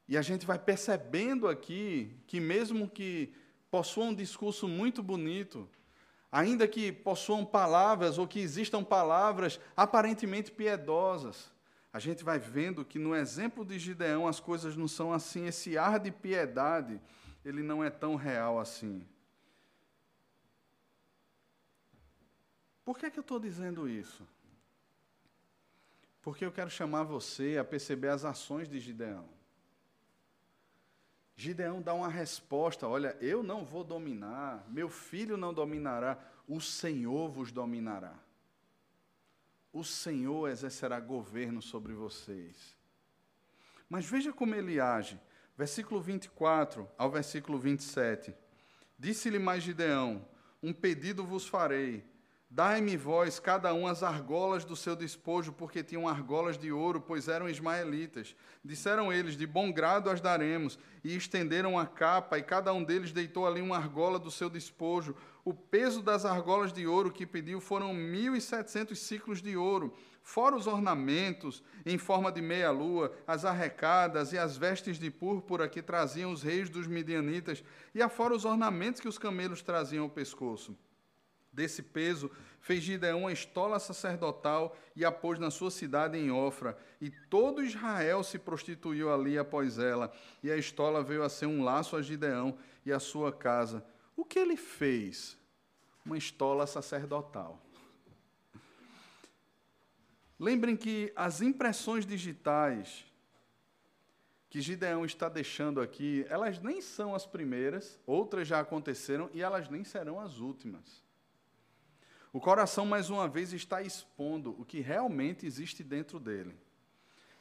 [0.08, 3.34] E a gente vai percebendo aqui que, mesmo que
[3.70, 5.70] possuam um discurso muito bonito,
[6.32, 11.52] ainda que possuam palavras ou que existam palavras aparentemente piedosas,
[11.92, 15.78] a gente vai vendo que no exemplo de Gideão as coisas não são assim, esse
[15.78, 17.02] ar de piedade,
[17.44, 19.04] ele não é tão real assim.
[22.86, 24.28] Por que, é que eu estou dizendo isso?
[26.22, 29.38] Porque eu quero chamar você a perceber as ações de Gideão.
[31.39, 37.30] Gideão dá uma resposta: olha, eu não vou dominar, meu filho não dominará, o Senhor
[37.30, 38.13] vos dominará.
[39.71, 42.75] O Senhor exercerá governo sobre vocês.
[43.88, 45.17] Mas veja como ele age.
[45.58, 48.36] Versículo 24 ao versículo 27.
[48.97, 50.28] Disse-lhe mais Gideão:
[50.62, 52.04] Um pedido vos farei
[52.52, 57.28] Dai-me vós, cada um, as argolas do seu despojo, porque tinham argolas de ouro, pois
[57.28, 58.36] eram ismaelitas.
[58.66, 60.80] Disseram eles: De bom grado as daremos.
[61.04, 65.16] E estenderam a capa, e cada um deles deitou ali uma argola do seu despojo.
[65.46, 69.94] O peso das argolas de ouro que pediu foram mil e setecentos ciclos de ouro,
[70.24, 75.84] fora os ornamentos em forma de meia-lua, as arrecadas e as vestes de púrpura que
[75.84, 80.76] traziam os reis dos midianitas, e afora os ornamentos que os camelos traziam ao pescoço.
[81.52, 82.30] Desse peso,
[82.62, 86.78] fez Gideão uma estola sacerdotal e a pôs na sua cidade em Ofra.
[87.02, 90.14] E todo Israel se prostituiu ali após ela.
[90.44, 93.84] E a estola veio a ser um laço a Gideão e a sua casa.
[94.16, 95.38] O que ele fez?
[96.06, 97.60] Uma estola sacerdotal.
[100.40, 103.06] Lembrem que as impressões digitais
[104.50, 109.70] que Gideão está deixando aqui, elas nem são as primeiras, outras já aconteceram e elas
[109.70, 111.04] nem serão as últimas.
[112.32, 116.56] O coração, mais uma vez, está expondo o que realmente existe dentro dele.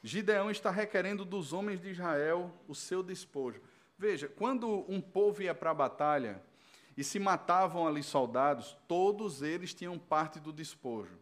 [0.01, 3.61] Gideão está requerendo dos homens de Israel o seu despojo.
[3.97, 6.41] Veja, quando um povo ia para a batalha
[6.97, 11.19] e se matavam ali soldados, todos eles tinham parte do despojo.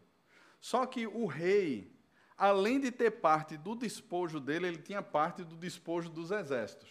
[0.60, 1.92] Só que o rei,
[2.38, 6.88] além de ter parte do despojo dele, ele tinha parte do despojo dos exércitos.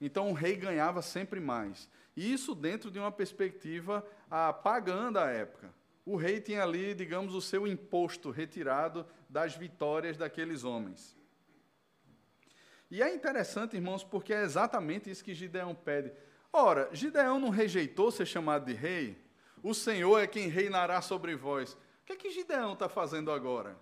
[0.00, 1.88] Então o rei ganhava sempre mais.
[2.16, 5.74] Isso dentro de uma perspectiva ah, pagã da época.
[6.04, 11.16] O rei tinha ali, digamos, o seu imposto retirado das vitórias daqueles homens.
[12.90, 16.12] E é interessante, irmãos, porque é exatamente isso que Gideão pede.
[16.52, 19.16] Ora, Gideão não rejeitou ser chamado de rei?
[19.62, 21.74] O Senhor é quem reinará sobre vós.
[21.74, 23.76] O que é que Gideão está fazendo agora?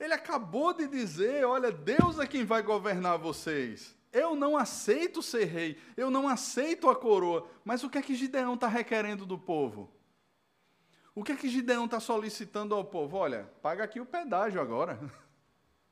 [0.00, 3.94] Ele acabou de dizer: olha, Deus é quem vai governar vocês.
[4.12, 7.48] Eu não aceito ser rei, eu não aceito a coroa.
[7.64, 9.90] Mas o que é que Gideão está requerendo do povo?
[11.14, 13.16] O que é que Gideão está solicitando ao povo?
[13.16, 14.98] Olha, paga aqui o pedágio agora.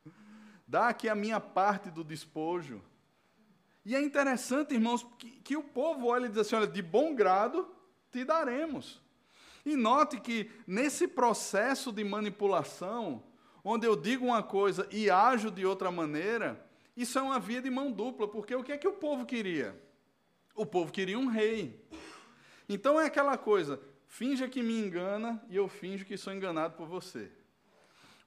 [0.68, 2.82] Dá aqui a minha parte do despojo.
[3.84, 7.14] E é interessante, irmãos, que, que o povo olha e diz assim: olha, de bom
[7.14, 7.68] grado
[8.10, 9.00] te daremos.
[9.64, 13.22] E note que nesse processo de manipulação,
[13.64, 16.64] onde eu digo uma coisa e ajo de outra maneira,
[16.96, 19.80] isso é uma via de mão dupla, porque o que é que o povo queria?
[20.54, 21.80] O povo queria um rei.
[22.68, 26.86] Então é aquela coisa, finja que me engana e eu finjo que sou enganado por
[26.86, 27.30] você.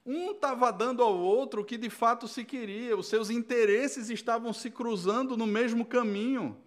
[0.06, 4.52] Um estava dando ao outro o que de fato se queria, os seus interesses estavam
[4.52, 6.62] se cruzando no mesmo caminho.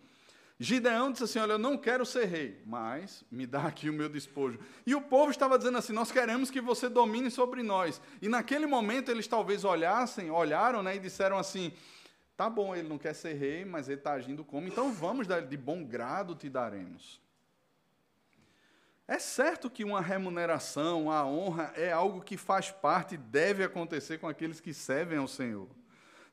[0.59, 4.09] Gideão disse assim: Olha, eu não quero ser rei, mas me dá aqui o meu
[4.09, 4.59] despojo.
[4.85, 8.01] E o povo estava dizendo assim: Nós queremos que você domine sobre nós.
[8.21, 11.71] E naquele momento eles talvez olhassem, olharam né, e disseram assim:
[12.37, 15.57] Tá bom, ele não quer ser rei, mas ele está agindo como, então vamos de
[15.57, 17.19] bom grado te daremos.
[19.07, 24.19] É certo que uma remuneração, a honra, é algo que faz parte e deve acontecer
[24.19, 25.67] com aqueles que servem ao Senhor,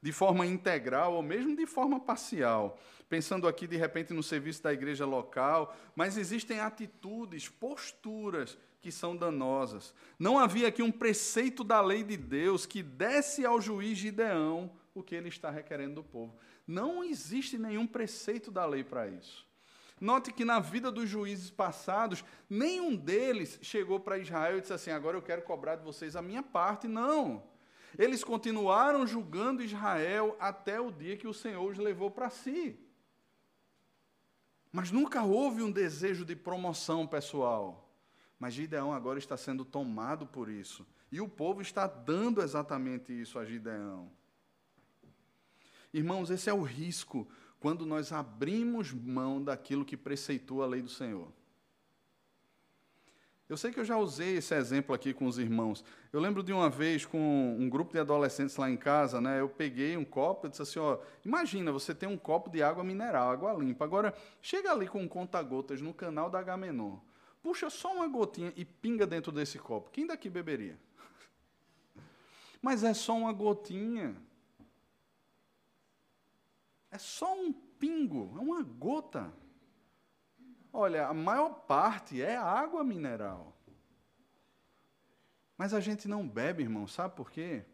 [0.05, 2.79] de forma integral ou mesmo de forma parcial
[3.09, 9.17] pensando aqui de repente no serviço da igreja local, mas existem atitudes, posturas que são
[9.17, 9.95] danosas.
[10.19, 15.03] Não havia aqui um preceito da lei de Deus que desse ao juiz Gideão o
[15.03, 16.35] que ele está requerendo do povo.
[16.67, 19.47] Não existe nenhum preceito da lei para isso.
[20.01, 24.91] Note que na vida dos juízes passados, nenhum deles chegou para Israel e disse assim:
[24.91, 26.89] agora eu quero cobrar de vocês a minha parte.
[26.89, 27.54] Não.
[27.99, 32.79] Eles continuaram julgando Israel até o dia que o Senhor os levou para si.
[34.73, 37.89] Mas nunca houve um desejo de promoção pessoal.
[38.39, 40.87] Mas Gideão agora está sendo tomado por isso.
[41.11, 44.11] E o povo está dando exatamente isso a Gideão.
[45.93, 47.29] Irmãos, esse é o risco
[47.61, 51.33] quando nós abrimos mão daquilo que preceitua a lei do Senhor.
[53.47, 55.85] Eu sei que eu já usei esse exemplo aqui com os irmãos.
[56.11, 59.39] Eu lembro de uma vez com um grupo de adolescentes lá em casa, né?
[59.39, 62.83] Eu peguei um copo e disse assim, ó, imagina, você tem um copo de água
[62.83, 63.85] mineral, água limpa.
[63.85, 66.97] Agora, chega ali com um conta-gotas no canal da Agamenon.
[67.43, 69.91] Puxa só uma gotinha e pinga dentro desse copo.
[69.91, 70.79] Quem daqui beberia?
[72.63, 74.17] Mas é só uma gotinha.
[76.91, 79.31] É só um pingo, é uma gota.
[80.77, 83.57] Olha, a maior parte é água mineral.
[85.57, 87.65] Mas a gente não bebe, irmão, sabe por quê?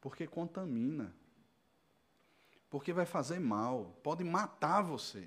[0.00, 1.12] Porque contamina.
[2.70, 5.26] Porque vai fazer mal, pode matar você.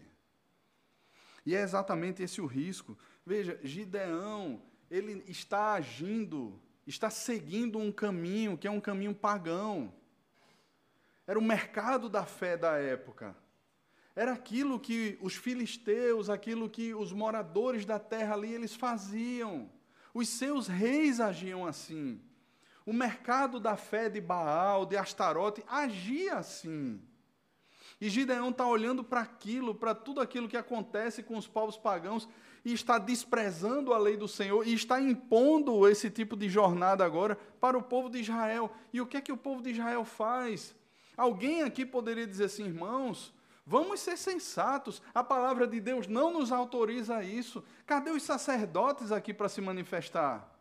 [1.45, 2.97] E é exatamente esse o risco.
[3.25, 9.93] Veja, Gideão, ele está agindo, está seguindo um caminho que é um caminho pagão.
[11.27, 13.35] Era o mercado da fé da época.
[14.17, 19.69] Era aquilo que os filisteus, aquilo que os moradores da terra ali, eles faziam.
[20.11, 22.19] Os seus reis agiam assim.
[22.83, 26.99] O mercado da fé de Baal, de Astarote, agia assim.
[28.01, 32.27] E Gideão está olhando para aquilo, para tudo aquilo que acontece com os povos pagãos,
[32.65, 37.35] e está desprezando a lei do Senhor, e está impondo esse tipo de jornada agora
[37.59, 38.71] para o povo de Israel.
[38.91, 40.73] E o que é que o povo de Israel faz?
[41.15, 43.36] Alguém aqui poderia dizer assim, irmãos,
[43.69, 45.01] Vamos ser sensatos.
[45.13, 47.61] A palavra de Deus não nos autoriza isso.
[47.85, 50.57] Cadê os sacerdotes aqui para se manifestar?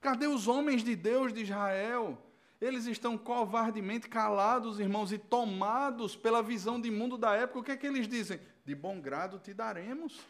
[0.00, 2.16] Cadê os homens de Deus de Israel?
[2.60, 7.58] Eles estão covardemente calados, irmãos, e tomados pela visão de mundo da época.
[7.58, 8.40] O que é que eles dizem?
[8.64, 10.20] De bom grado te daremos.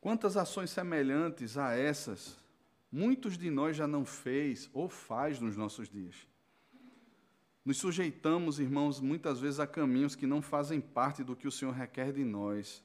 [0.00, 2.38] Quantas ações semelhantes a essas
[2.96, 6.26] muitos de nós já não fez ou faz nos nossos dias.
[7.62, 11.72] Nos sujeitamos, irmãos, muitas vezes a caminhos que não fazem parte do que o Senhor
[11.72, 12.82] requer de nós.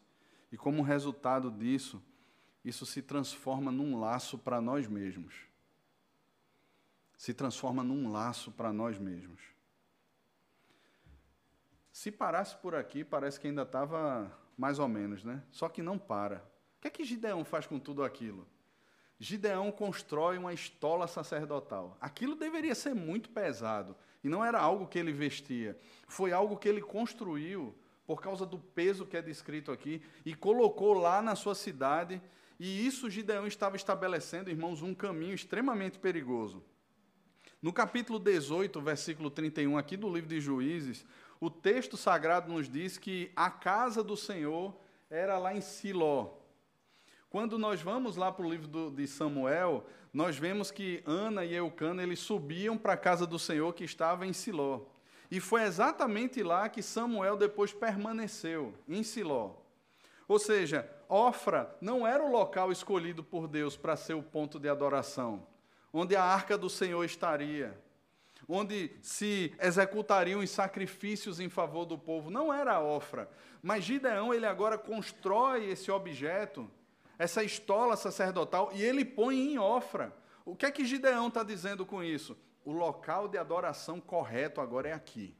[0.51, 2.03] E como resultado disso,
[2.65, 5.33] isso se transforma num laço para nós mesmos.
[7.17, 9.39] Se transforma num laço para nós mesmos.
[11.89, 15.41] Se parasse por aqui, parece que ainda estava mais ou menos, né?
[15.51, 16.43] Só que não para.
[16.77, 18.45] O que é que Gideão faz com tudo aquilo?
[19.23, 21.95] Gideão constrói uma estola sacerdotal.
[22.01, 23.95] Aquilo deveria ser muito pesado.
[24.23, 25.77] E não era algo que ele vestia.
[26.07, 27.75] Foi algo que ele construiu
[28.07, 32.19] por causa do peso que é descrito aqui e colocou lá na sua cidade.
[32.59, 36.63] E isso Gideão estava estabelecendo, irmãos, um caminho extremamente perigoso.
[37.61, 41.05] No capítulo 18, versículo 31 aqui do livro de Juízes,
[41.39, 44.75] o texto sagrado nos diz que a casa do Senhor
[45.11, 46.40] era lá em Siló.
[47.31, 51.55] Quando nós vamos lá para o livro do, de Samuel, nós vemos que Ana e
[51.55, 54.81] Eucana eles subiam para a casa do Senhor que estava em Siló.
[55.31, 59.51] E foi exatamente lá que Samuel depois permaneceu, em Siló.
[60.27, 64.67] Ou seja, Ofra não era o local escolhido por Deus para ser o ponto de
[64.67, 65.47] adoração,
[65.93, 67.81] onde a arca do Senhor estaria,
[68.45, 72.29] onde se executariam os sacrifícios em favor do povo.
[72.29, 73.29] Não era Ofra.
[73.63, 76.69] Mas Gideão, ele agora constrói esse objeto
[77.21, 80.11] essa estola sacerdotal, e ele põe em Ofra.
[80.43, 82.35] O que é que Gideão está dizendo com isso?
[82.65, 85.37] O local de adoração correto agora é aqui.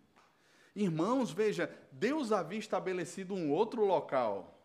[0.76, 4.64] Irmãos, veja, Deus havia estabelecido um outro local.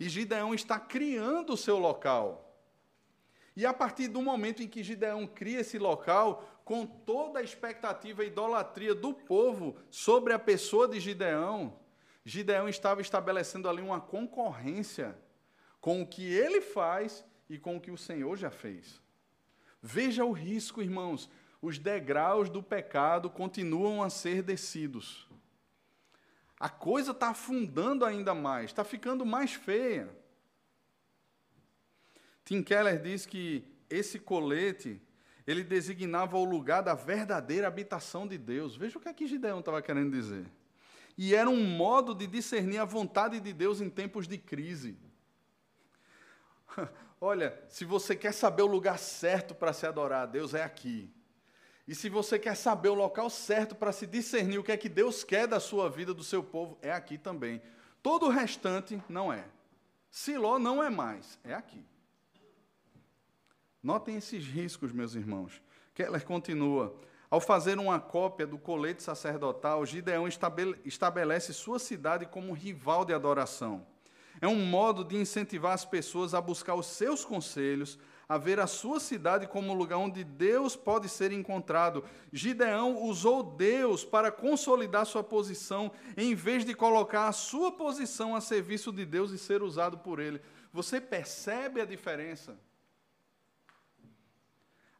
[0.00, 2.58] E Gideão está criando o seu local.
[3.54, 8.24] E a partir do momento em que Gideão cria esse local, com toda a expectativa
[8.24, 11.78] e idolatria do povo sobre a pessoa de Gideão,
[12.24, 15.22] Gideão estava estabelecendo ali uma concorrência
[15.84, 19.02] com o que ele faz e com o que o Senhor já fez.
[19.82, 21.28] Veja o risco, irmãos.
[21.60, 25.28] Os degraus do pecado continuam a ser descidos.
[26.58, 30.08] A coisa está afundando ainda mais, está ficando mais feia.
[32.46, 35.02] Tim Keller diz que esse colete
[35.46, 38.74] ele designava o lugar da verdadeira habitação de Deus.
[38.74, 40.46] Veja o que aqui Gideão estava querendo dizer.
[41.14, 44.96] E era um modo de discernir a vontade de Deus em tempos de crise.
[47.20, 51.12] Olha, se você quer saber o lugar certo para se adorar a Deus, é aqui.
[51.86, 54.88] E se você quer saber o local certo para se discernir o que é que
[54.88, 57.60] Deus quer da sua vida, do seu povo, é aqui também.
[58.02, 59.44] Todo o restante não é.
[60.10, 61.84] Siló não é mais, é aqui.
[63.82, 65.60] Notem esses riscos, meus irmãos.
[65.94, 66.98] Keller continua.
[67.28, 70.26] Ao fazer uma cópia do colete sacerdotal, Gideão
[70.84, 73.86] estabelece sua cidade como rival de adoração.
[74.40, 78.66] É um modo de incentivar as pessoas a buscar os seus conselhos, a ver a
[78.66, 82.04] sua cidade como lugar onde Deus pode ser encontrado.
[82.32, 88.40] Gideão usou Deus para consolidar sua posição, em vez de colocar a sua posição a
[88.40, 90.40] serviço de Deus e ser usado por Ele.
[90.72, 92.58] Você percebe a diferença?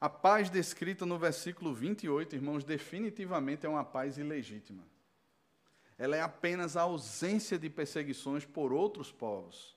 [0.01, 4.83] A paz descrita no versículo 28, irmãos, definitivamente é uma paz ilegítima.
[5.97, 9.77] Ela é apenas a ausência de perseguições por outros povos.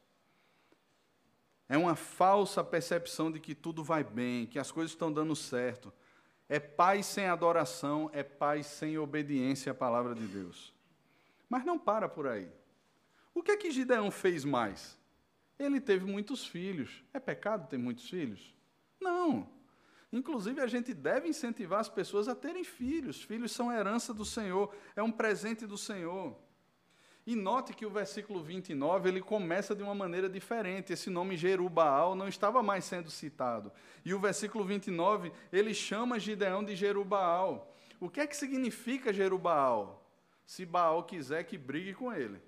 [1.69, 5.93] É uma falsa percepção de que tudo vai bem, que as coisas estão dando certo.
[6.47, 10.73] É paz sem adoração, é paz sem obediência à palavra de Deus.
[11.49, 12.49] Mas não para por aí.
[13.33, 14.97] O que é que Gideão fez mais?
[15.59, 17.03] Ele teve muitos filhos.
[17.13, 18.55] É pecado ter muitos filhos?
[18.99, 19.49] Não.
[20.11, 23.21] Inclusive, a gente deve incentivar as pessoas a terem filhos.
[23.21, 26.35] Filhos são herança do Senhor, é um presente do Senhor.
[27.25, 30.93] E note que o versículo 29, ele começa de uma maneira diferente.
[30.93, 33.69] Esse nome Jerubaal não estava mais sendo citado.
[34.05, 37.75] E o versículo 29, ele chama Gideão de Jerubaal.
[37.99, 40.09] O que é que significa Jerubaal?
[40.45, 42.39] Se Baal quiser que brigue com ele.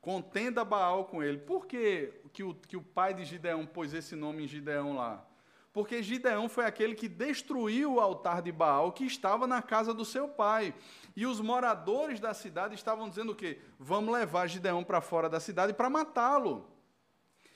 [0.00, 1.38] Contenda Baal com ele.
[1.38, 5.28] Por que, que, o, que o pai de Gideão pôs esse nome em Gideão lá?
[5.72, 10.04] Porque Gideão foi aquele que destruiu o altar de Baal que estava na casa do
[10.04, 10.74] seu pai.
[11.14, 13.60] E os moradores da cidade estavam dizendo o quê?
[13.78, 16.68] Vamos levar Gideão para fora da cidade para matá-lo.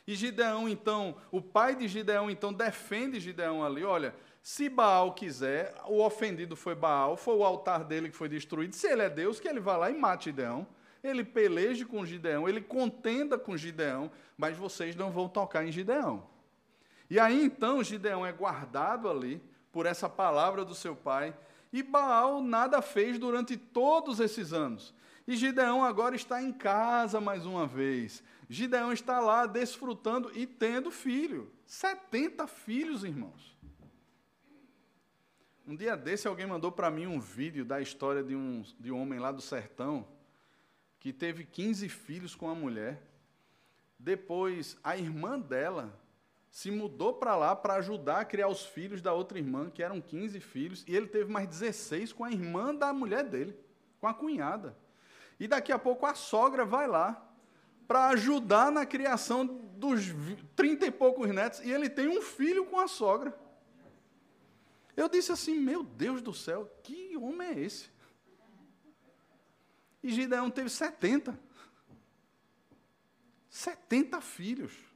[0.06, 3.82] E Gideão, então, o pai de Gideão, então, defende Gideão ali.
[3.84, 8.74] Olha, se Baal quiser, o ofendido foi Baal, foi o altar dele que foi destruído.
[8.76, 10.66] Se ele é Deus, que ele vá lá e mate Gideão.
[11.02, 16.26] Ele peleje com Gideão, ele contenda com Gideão, mas vocês não vão tocar em Gideão.
[17.08, 21.36] E aí então Gideão é guardado ali por essa palavra do seu pai,
[21.72, 24.94] e Baal nada fez durante todos esses anos.
[25.26, 28.22] E Gideão agora está em casa mais uma vez.
[28.48, 31.50] Gideão está lá desfrutando e tendo filho.
[31.66, 33.56] 70 filhos, irmãos.
[35.66, 39.00] Um dia desse alguém mandou para mim um vídeo da história de um, de um
[39.00, 40.06] homem lá do sertão
[41.00, 43.02] que teve 15 filhos com a mulher.
[43.98, 45.98] Depois, a irmã dela
[46.54, 50.00] se mudou para lá para ajudar a criar os filhos da outra irmã, que eram
[50.00, 53.58] 15 filhos, e ele teve mais 16 com a irmã da mulher dele,
[54.00, 54.78] com a cunhada.
[55.40, 57.28] E daqui a pouco a sogra vai lá
[57.88, 60.02] para ajudar na criação dos
[60.54, 63.36] 30 e poucos netos, e ele tem um filho com a sogra.
[64.96, 67.90] Eu disse assim: Meu Deus do céu, que homem é esse?
[70.04, 71.36] E Gideão teve 70.
[73.50, 74.93] 70 filhos.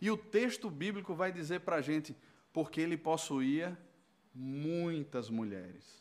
[0.00, 2.16] E o texto bíblico vai dizer para a gente,
[2.52, 3.78] porque ele possuía
[4.34, 6.00] muitas mulheres.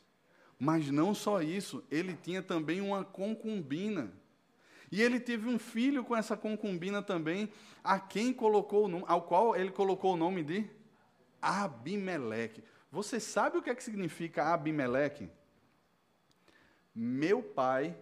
[0.57, 4.11] Mas não só isso, ele tinha também uma concubina.
[4.91, 7.51] E ele teve um filho com essa concubina também,
[7.83, 10.69] a quem colocou nome, ao qual ele colocou o nome de
[11.41, 12.63] Abimeleque.
[12.91, 15.29] Você sabe o que é que significa Abimeleque?
[16.93, 17.95] Meu pai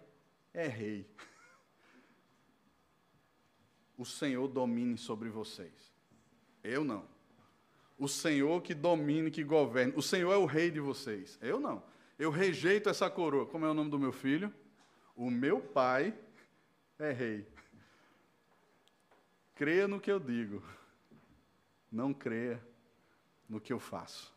[0.53, 1.05] é rei
[3.97, 5.93] o Senhor domine sobre vocês.
[6.63, 7.05] Eu não.
[7.97, 9.93] O Senhor que domine, que governe.
[9.95, 11.37] O Senhor é o rei de vocês.
[11.41, 11.83] Eu não.
[12.19, 13.45] Eu rejeito essa coroa.
[13.45, 14.53] Como é o nome do meu filho?
[15.15, 16.13] O meu pai
[16.99, 17.47] é rei.
[19.55, 20.63] Creia no que eu digo.
[21.91, 22.61] Não creia
[23.49, 24.31] no que eu faço.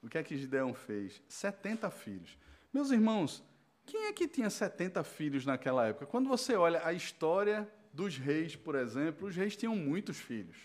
[0.00, 1.20] O que é que Gideão fez?
[1.28, 2.38] 70 filhos.
[2.72, 3.42] Meus irmãos,
[3.86, 6.06] quem é que tinha 70 filhos naquela época?
[6.06, 10.56] Quando você olha a história dos reis, por exemplo, os reis tinham muitos filhos.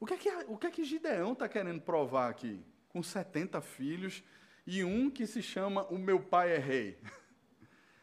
[0.00, 2.64] O que é que, o que, é que Gideão está querendo provar aqui?
[2.88, 4.22] Com 70 filhos
[4.66, 6.98] e um que se chama O Meu Pai é Rei.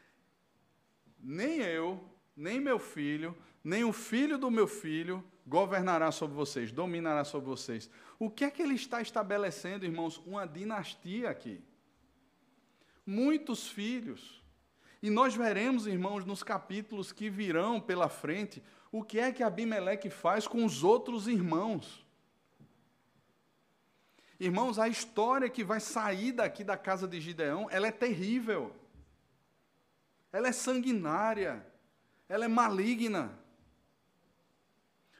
[1.17, 2.03] nem eu,
[2.35, 7.89] nem meu filho, nem o filho do meu filho governará sobre vocês, dominará sobre vocês.
[8.19, 10.17] O que é que ele está estabelecendo, irmãos?
[10.25, 11.63] Uma dinastia aqui
[13.05, 14.43] muitos filhos.
[15.01, 20.09] E nós veremos, irmãos, nos capítulos que virão pela frente, o que é que Abimeleque
[20.09, 22.05] faz com os outros irmãos.
[24.39, 28.75] Irmãos, a história que vai sair daqui da casa de Gideão, ela é terrível.
[30.31, 31.65] Ela é sanguinária.
[32.27, 33.37] Ela é maligna.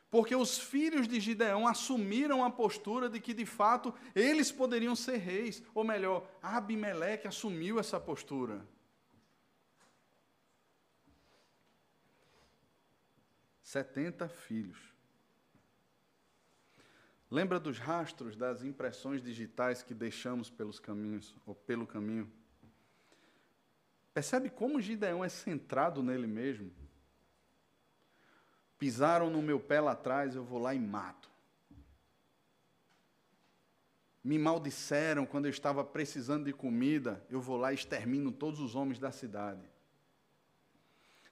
[0.10, 5.18] Porque os filhos de Gideão assumiram a postura de que, de fato, eles poderiam ser
[5.18, 5.62] reis.
[5.74, 8.66] Ou melhor, Abimeleque assumiu essa postura.
[13.62, 14.96] Setenta filhos.
[17.30, 22.32] Lembra dos rastros das impressões digitais que deixamos pelos caminhos ou pelo caminho?
[24.14, 26.72] Percebe como Gideão é centrado nele mesmo?
[28.86, 31.28] Pisaram no meu pé lá atrás, eu vou lá e mato.
[34.24, 38.76] Me maldisseram quando eu estava precisando de comida, eu vou lá e extermino todos os
[38.76, 39.68] homens da cidade.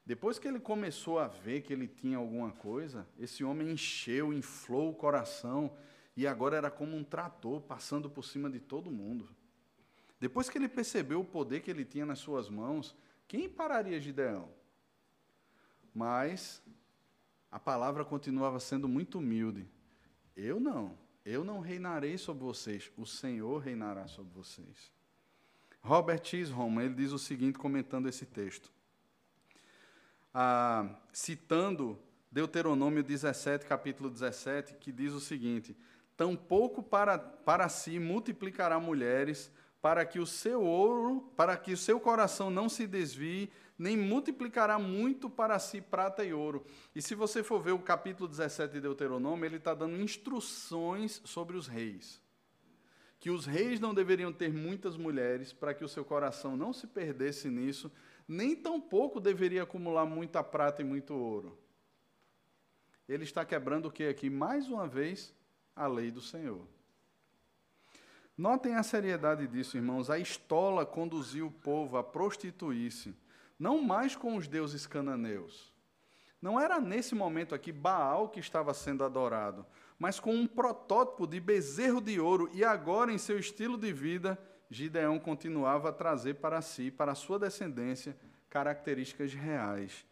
[0.03, 4.89] Depois que ele começou a ver que ele tinha alguma coisa, esse homem encheu, inflou
[4.89, 5.77] o coração
[6.17, 9.29] e agora era como um trator passando por cima de todo mundo.
[10.19, 12.97] Depois que ele percebeu o poder que ele tinha nas suas mãos,
[13.27, 14.49] quem pararia Gideão?
[15.93, 16.59] Mas
[17.53, 19.69] a palavra continuava sendo muito humilde.
[20.35, 24.91] Eu não, eu não reinarei sobre vocês, o Senhor reinará sobre vocês.
[25.79, 28.71] Robert Chisholm, ele diz o seguinte comentando esse texto.
[30.33, 31.99] Ah, citando
[32.31, 35.77] Deuteronômio 17, capítulo 17, que diz o seguinte:
[36.17, 41.99] Tampouco para, para si multiplicará mulheres, para que o seu ouro, para que o seu
[41.99, 46.65] coração não se desvie, nem multiplicará muito para si prata e ouro.
[46.95, 51.57] E se você for ver o capítulo 17 de Deuteronômio, ele está dando instruções sobre
[51.57, 52.21] os reis.
[53.19, 56.87] Que os reis não deveriam ter muitas mulheres para que o seu coração não se
[56.87, 57.91] perdesse nisso,
[58.27, 61.57] nem tampouco deveria acumular muita prata e muito ouro.
[63.07, 64.29] Ele está quebrando o que aqui?
[64.29, 65.33] Mais uma vez,
[65.75, 66.65] a lei do Senhor.
[68.37, 70.09] Notem a seriedade disso, irmãos.
[70.09, 73.13] A estola conduziu o povo a prostituir-se,
[73.63, 75.73] não mais com os deuses cananeus.
[76.41, 79.65] Não era nesse momento aqui Baal que estava sendo adorado,
[79.97, 84.37] mas com um protótipo de bezerro de ouro, e agora, em seu estilo de vida,
[84.69, 88.17] Gideão continuava a trazer para si, para a sua descendência,
[88.49, 90.05] características reais.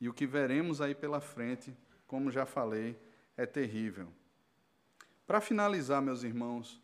[0.00, 1.76] E o que veremos aí pela frente,
[2.06, 2.98] como já falei,
[3.36, 4.08] é terrível.
[5.26, 6.80] Para finalizar, meus irmãos,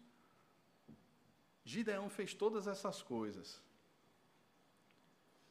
[1.64, 3.70] Gideão fez todas essas coisas.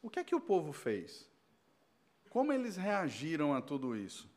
[0.02, 1.28] O que é que o povo fez?
[2.30, 4.30] Como eles reagiram a tudo isso?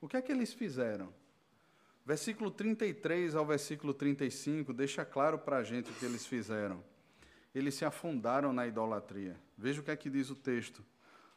[0.00, 1.12] O que é que eles fizeram?
[2.04, 6.84] Versículo 33 ao versículo 35 deixa claro para a gente o que eles fizeram.
[7.54, 9.40] Eles se afundaram na idolatria.
[9.56, 10.84] Veja o que é que diz o texto.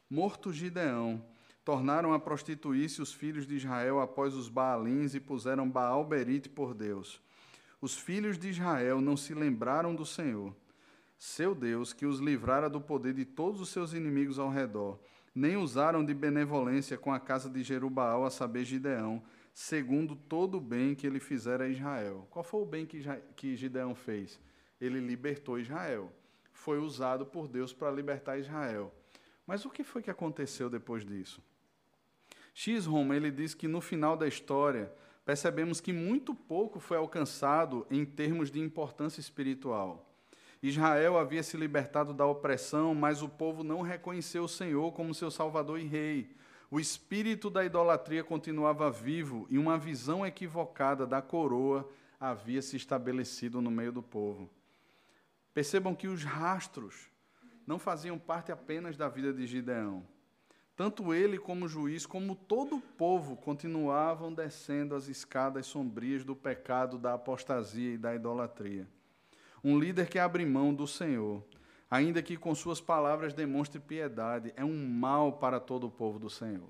[0.09, 1.23] Morto Gideão,
[1.67, 6.73] tornaram a prostituir-se os filhos de Israel após os Baalins e puseram Baal Berite por
[6.73, 7.21] Deus.
[7.81, 10.55] Os filhos de Israel não se lembraram do Senhor,
[11.18, 14.99] seu Deus, que os livrara do poder de todos os seus inimigos ao redor,
[15.34, 20.61] nem usaram de benevolência com a casa de Jerubaal, a saber, Gideão, segundo todo o
[20.61, 22.28] bem que ele fizera a Israel.
[22.30, 23.01] Qual foi o bem que,
[23.36, 24.39] que Gideão fez?
[24.80, 26.11] Ele libertou Israel.
[26.51, 28.93] Foi usado por Deus para libertar Israel.
[29.45, 31.41] Mas o que foi que aconteceu depois disso?
[32.53, 34.91] X-Home, ele diz que no final da história,
[35.24, 40.06] percebemos que muito pouco foi alcançado em termos de importância espiritual.
[40.61, 45.29] Israel havia se libertado da opressão, mas o povo não reconheceu o Senhor como seu
[45.29, 46.35] Salvador e Rei.
[46.69, 51.89] O espírito da idolatria continuava vivo e uma visão equivocada da coroa
[52.19, 54.49] havia se estabelecido no meio do povo.
[55.53, 57.09] Percebam que os rastros
[57.65, 60.05] não faziam parte apenas da vida de Gideão.
[60.75, 66.35] Tanto ele como o juiz, como todo o povo, continuavam descendo as escadas sombrias do
[66.35, 68.87] pecado, da apostasia e da idolatria.
[69.63, 71.43] Um líder que abre mão do Senhor,
[71.89, 76.29] ainda que com suas palavras demonstre piedade, é um mal para todo o povo do
[76.29, 76.69] Senhor.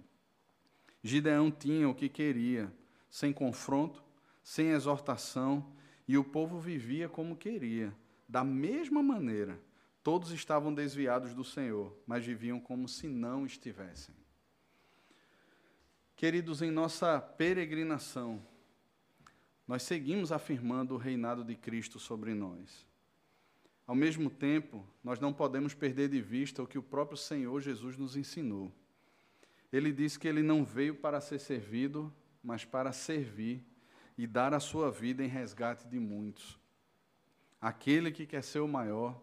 [1.03, 2.71] Gideão tinha o que queria,
[3.09, 4.03] sem confronto,
[4.43, 5.65] sem exortação,
[6.07, 7.93] e o povo vivia como queria,
[8.27, 9.59] da mesma maneira
[10.07, 14.15] Todos estavam desviados do Senhor, mas viviam como se não estivessem.
[16.15, 18.41] Queridos, em nossa peregrinação,
[19.67, 22.87] nós seguimos afirmando o reinado de Cristo sobre nós.
[23.85, 27.97] Ao mesmo tempo, nós não podemos perder de vista o que o próprio Senhor Jesus
[27.97, 28.71] nos ensinou.
[29.71, 33.63] Ele disse que ele não veio para ser servido, mas para servir
[34.17, 36.57] e dar a sua vida em resgate de muitos.
[37.59, 39.21] Aquele que quer ser o maior,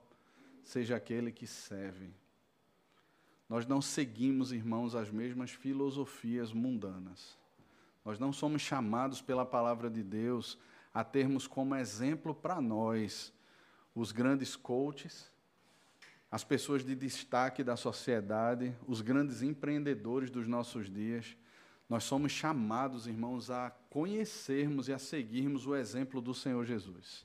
[0.62, 2.10] seja aquele que serve.
[3.48, 7.38] Nós não seguimos, irmãos, as mesmas filosofias mundanas.
[8.04, 10.58] Nós não somos chamados pela palavra de Deus
[10.92, 13.32] a termos como exemplo para nós
[13.94, 15.32] os grandes coaches,
[16.30, 21.36] as pessoas de destaque da sociedade, os grandes empreendedores dos nossos dias.
[21.88, 27.24] Nós somos chamados, irmãos, a conhecermos e a seguirmos o exemplo do Senhor Jesus.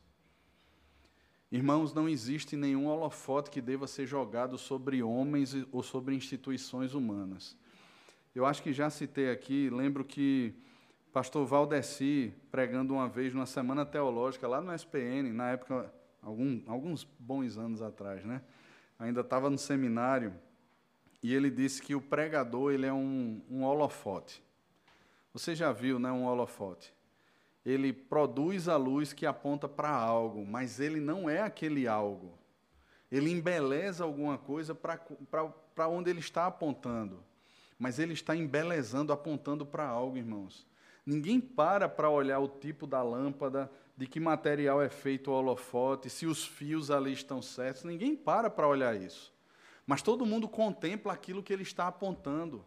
[1.51, 7.57] Irmãos, não existe nenhum holofote que deva ser jogado sobre homens ou sobre instituições humanas.
[8.36, 10.53] Eu acho que já citei aqui, lembro que
[11.12, 15.91] Pastor Valdeci, pregando uma vez numa semana teológica lá no SPN, na época,
[16.22, 18.41] algum, alguns bons anos atrás, né?
[18.99, 20.34] Ainda estava no seminário,
[21.22, 24.43] e ele disse que o pregador ele é um, um holofote.
[25.34, 26.93] Você já viu, né, um holofote?
[27.66, 32.38] Ele produz a luz que aponta para algo, mas ele não é aquele algo.
[33.12, 37.24] Ele embeleza alguma coisa para onde ele está apontando.
[37.78, 40.68] Mas ele está embelezando, apontando para algo, irmãos.
[41.06, 46.10] Ninguém para para olhar o tipo da lâmpada, de que material é feito o holofote,
[46.10, 47.84] se os fios ali estão certos.
[47.84, 49.34] Ninguém para para olhar isso.
[49.86, 52.64] Mas todo mundo contempla aquilo que ele está apontando.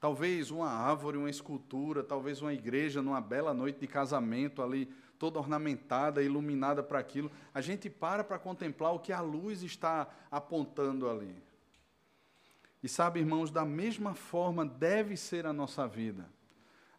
[0.00, 4.86] Talvez uma árvore, uma escultura, talvez uma igreja numa bela noite de casamento ali,
[5.18, 7.30] toda ornamentada, iluminada para aquilo.
[7.52, 11.36] A gente para para contemplar o que a luz está apontando ali.
[12.82, 16.28] E sabe, irmãos, da mesma forma deve ser a nossa vida.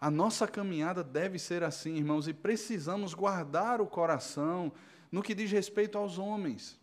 [0.03, 4.69] A nossa caminhada deve ser assim, irmãos, e precisamos guardar o coração
[5.09, 6.77] no que diz respeito aos homens.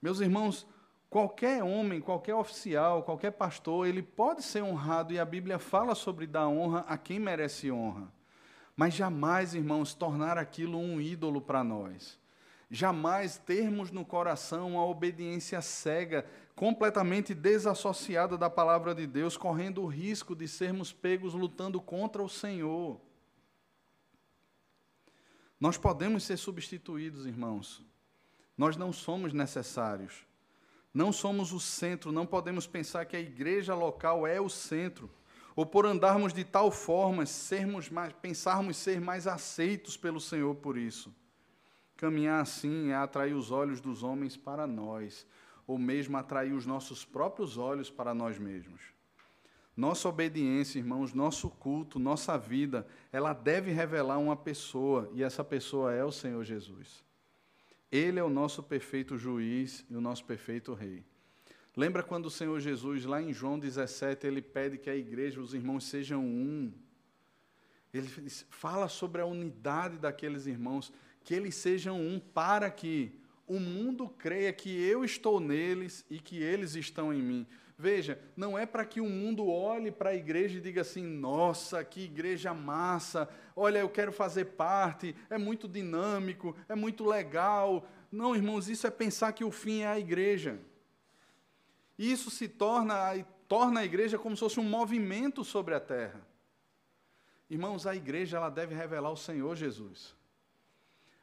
[0.00, 0.66] Meus irmãos,
[1.10, 6.24] Qualquer homem, qualquer oficial, qualquer pastor, ele pode ser honrado e a Bíblia fala sobre
[6.24, 8.06] dar honra a quem merece honra.
[8.76, 12.16] Mas jamais, irmãos, tornar aquilo um ídolo para nós.
[12.70, 19.86] Jamais termos no coração uma obediência cega, completamente desassociada da palavra de Deus, correndo o
[19.86, 23.00] risco de sermos pegos lutando contra o Senhor.
[25.58, 27.84] Nós podemos ser substituídos, irmãos.
[28.56, 30.24] Nós não somos necessários.
[30.94, 35.10] Não somos o centro, não podemos pensar que a igreja local é o centro,
[35.56, 40.76] ou por andarmos de tal forma, sermos mais, pensarmos ser mais aceitos pelo Senhor por
[40.76, 41.14] isso.
[42.00, 45.26] Caminhar assim é atrair os olhos dos homens para nós,
[45.66, 48.80] ou mesmo atrair os nossos próprios olhos para nós mesmos.
[49.76, 55.92] Nossa obediência, irmãos, nosso culto, nossa vida, ela deve revelar uma pessoa, e essa pessoa
[55.92, 57.04] é o Senhor Jesus.
[57.92, 61.04] Ele é o nosso perfeito juiz e o nosso perfeito rei.
[61.76, 65.52] Lembra quando o Senhor Jesus, lá em João 17, ele pede que a igreja, os
[65.52, 66.72] irmãos sejam um.
[67.92, 68.08] Ele
[68.48, 70.90] fala sobre a unidade daqueles irmãos,
[71.22, 73.12] que eles sejam um para que
[73.46, 77.46] o mundo creia que eu estou neles e que eles estão em mim.
[77.76, 81.82] Veja, não é para que o mundo olhe para a igreja e diga assim: nossa,
[81.82, 87.88] que igreja massa, olha, eu quero fazer parte, é muito dinâmico, é muito legal.
[88.12, 90.60] Não, irmãos, isso é pensar que o fim é a igreja.
[91.98, 93.14] Isso se torna,
[93.48, 96.20] torna a igreja como se fosse um movimento sobre a terra.
[97.48, 100.14] Irmãos, a igreja ela deve revelar o Senhor Jesus.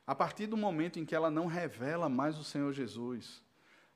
[0.08, 3.44] A partir do momento em que ela não revela mais o Senhor Jesus,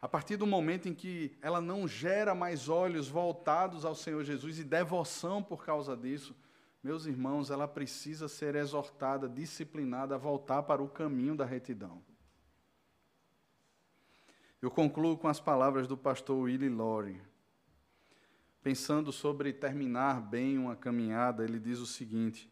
[0.01, 4.59] a partir do momento em que ela não gera mais olhos voltados ao Senhor Jesus
[4.59, 6.35] e devoção por causa disso,
[6.83, 12.03] meus irmãos, ela precisa ser exortada, disciplinada a voltar para o caminho da retidão.
[14.59, 17.21] Eu concluo com as palavras do pastor Willie Lore.
[18.61, 22.51] Pensando sobre terminar bem uma caminhada, ele diz o seguinte: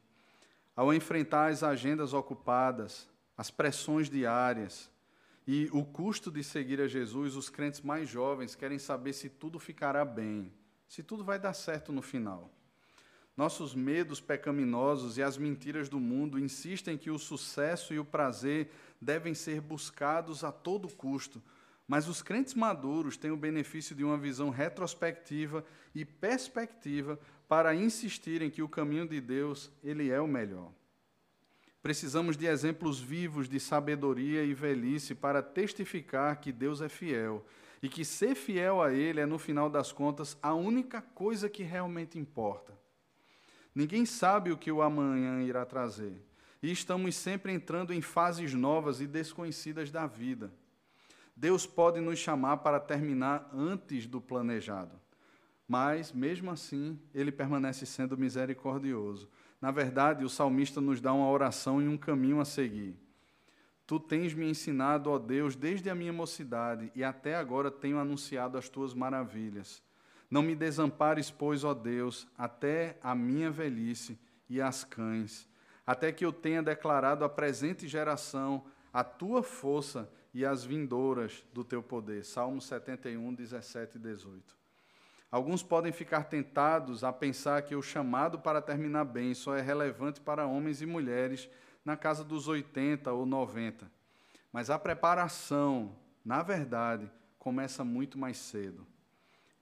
[0.76, 3.09] ao enfrentar as agendas ocupadas,
[3.39, 4.91] as pressões diárias,
[5.47, 9.57] e o custo de seguir a Jesus, os crentes mais jovens querem saber se tudo
[9.57, 10.51] ficará bem,
[10.89, 12.51] se tudo vai dar certo no final.
[13.37, 18.71] Nossos medos pecaminosos e as mentiras do mundo insistem que o sucesso e o prazer
[18.99, 21.41] devem ser buscados a todo custo,
[21.87, 25.63] mas os crentes maduros têm o benefício de uma visão retrospectiva
[25.95, 27.17] e perspectiva
[27.47, 30.73] para insistirem que o caminho de Deus, ele é o melhor.
[31.82, 37.45] Precisamos de exemplos vivos de sabedoria e velhice para testificar que Deus é fiel
[37.82, 41.63] e que ser fiel a Ele é, no final das contas, a única coisa que
[41.63, 42.77] realmente importa.
[43.73, 46.21] Ninguém sabe o que o amanhã irá trazer
[46.61, 50.51] e estamos sempre entrando em fases novas e desconhecidas da vida.
[51.34, 54.99] Deus pode nos chamar para terminar antes do planejado,
[55.65, 59.30] mas, mesmo assim, Ele permanece sendo misericordioso
[59.62, 62.95] na verdade, o salmista nos dá uma oração e um caminho a seguir.
[63.86, 68.57] Tu tens me ensinado, ó Deus, desde a minha mocidade, e até agora tenho anunciado
[68.57, 69.84] as tuas maravilhas.
[70.30, 75.49] Não me desampares, pois, ó Deus, até a minha velhice e as cães,
[75.86, 81.64] até que eu tenha declarado à presente geração a tua força e as vindouras do
[81.64, 82.24] teu poder.
[82.24, 84.59] Salmo 71, 17 e 18.
[85.32, 90.19] Alguns podem ficar tentados a pensar que o chamado para terminar bem só é relevante
[90.19, 91.47] para homens e mulheres
[91.86, 93.89] na casa dos 80 ou 90.
[94.51, 98.88] Mas a preparação, na verdade, começa muito mais cedo.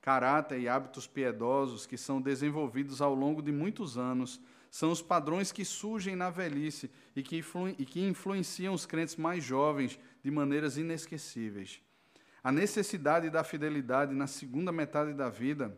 [0.00, 4.40] Caráter e hábitos piedosos que são desenvolvidos ao longo de muitos anos
[4.70, 9.44] são os padrões que surgem na velhice e que, influ que influenciam os crentes mais
[9.44, 11.82] jovens de maneiras inesquecíveis.
[12.42, 15.76] A necessidade da fidelidade na segunda metade da vida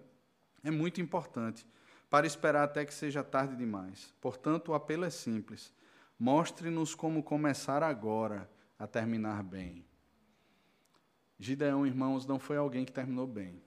[0.62, 1.66] é muito importante,
[2.10, 4.12] para esperar até que seja tarde demais.
[4.20, 5.72] Portanto, o apelo é simples:
[6.18, 9.84] mostre-nos como começar agora a terminar bem.
[11.38, 13.62] Gideão, irmãos, não foi alguém que terminou bem.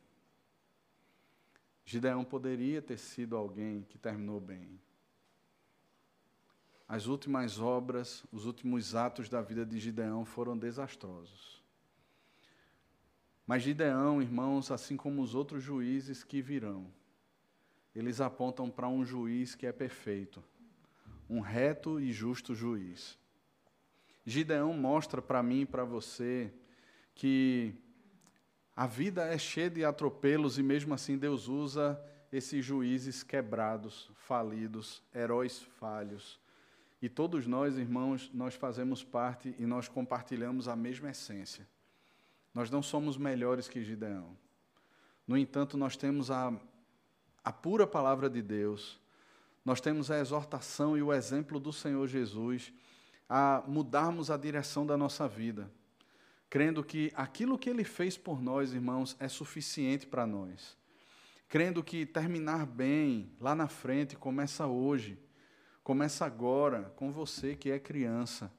[1.85, 4.79] Gideão poderia ter sido alguém que terminou bem.
[6.87, 11.62] As últimas obras, os últimos atos da vida de Gideão foram desastrosos.
[13.45, 16.87] Mas Gideão, irmãos, assim como os outros juízes que virão,
[17.93, 20.43] eles apontam para um juiz que é perfeito,
[21.29, 23.17] um reto e justo juiz.
[24.25, 26.51] Gideão mostra para mim e para você
[27.13, 27.75] que
[28.75, 35.03] a vida é cheia de atropelos e mesmo assim Deus usa esses juízes quebrados, falidos,
[35.13, 36.39] heróis falhos.
[37.01, 41.67] E todos nós, irmãos, nós fazemos parte e nós compartilhamos a mesma essência.
[42.53, 44.37] Nós não somos melhores que Gideão.
[45.27, 46.53] No entanto, nós temos a,
[47.43, 48.99] a pura palavra de Deus,
[49.65, 52.73] nós temos a exortação e o exemplo do Senhor Jesus
[53.29, 55.71] a mudarmos a direção da nossa vida
[56.53, 60.77] crendo que aquilo que ele fez por nós, irmãos, é suficiente para nós.
[61.49, 65.17] Crendo que terminar bem lá na frente começa hoje,
[65.83, 68.53] começa agora, com você que é criança,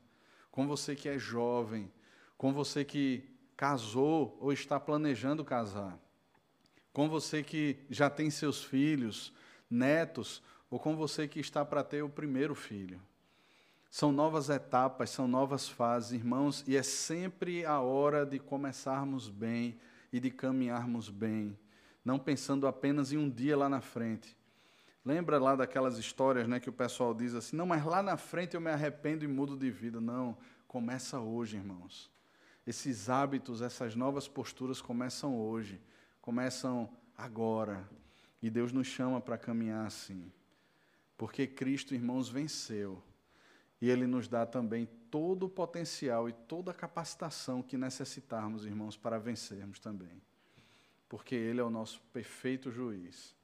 [0.51, 1.89] com você que é jovem,
[2.37, 5.99] com você que casou ou está planejando casar,
[6.93, 9.33] com você que já tem seus filhos,
[9.71, 13.01] netos, ou com você que está para ter o primeiro filho.
[13.91, 19.79] São novas etapas, são novas fases, irmãos, e é sempre a hora de começarmos bem
[20.13, 21.57] e de caminharmos bem,
[22.05, 24.37] não pensando apenas em um dia lá na frente.
[25.05, 28.55] Lembra lá daquelas histórias né, que o pessoal diz assim: não, mas lá na frente
[28.55, 30.01] eu me arrependo e mudo de vida.
[30.01, 30.37] Não,
[30.67, 32.14] começa hoje, irmãos.
[32.67, 35.81] Esses hábitos, essas novas posturas começam hoje,
[36.21, 37.89] começam agora.
[38.43, 40.31] E Deus nos chama para caminhar assim.
[41.17, 43.03] Porque Cristo, irmãos, venceu.
[43.81, 48.97] E Ele nos dá também todo o potencial e toda a capacitação que necessitarmos, irmãos,
[48.97, 50.21] para vencermos também.
[51.09, 53.35] Porque Ele é o nosso perfeito juiz.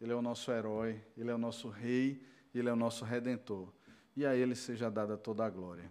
[0.00, 2.20] Ele é o nosso herói, Ele é o nosso rei,
[2.54, 3.72] Ele é o nosso redentor.
[4.16, 5.88] E a Ele seja dada toda a glória.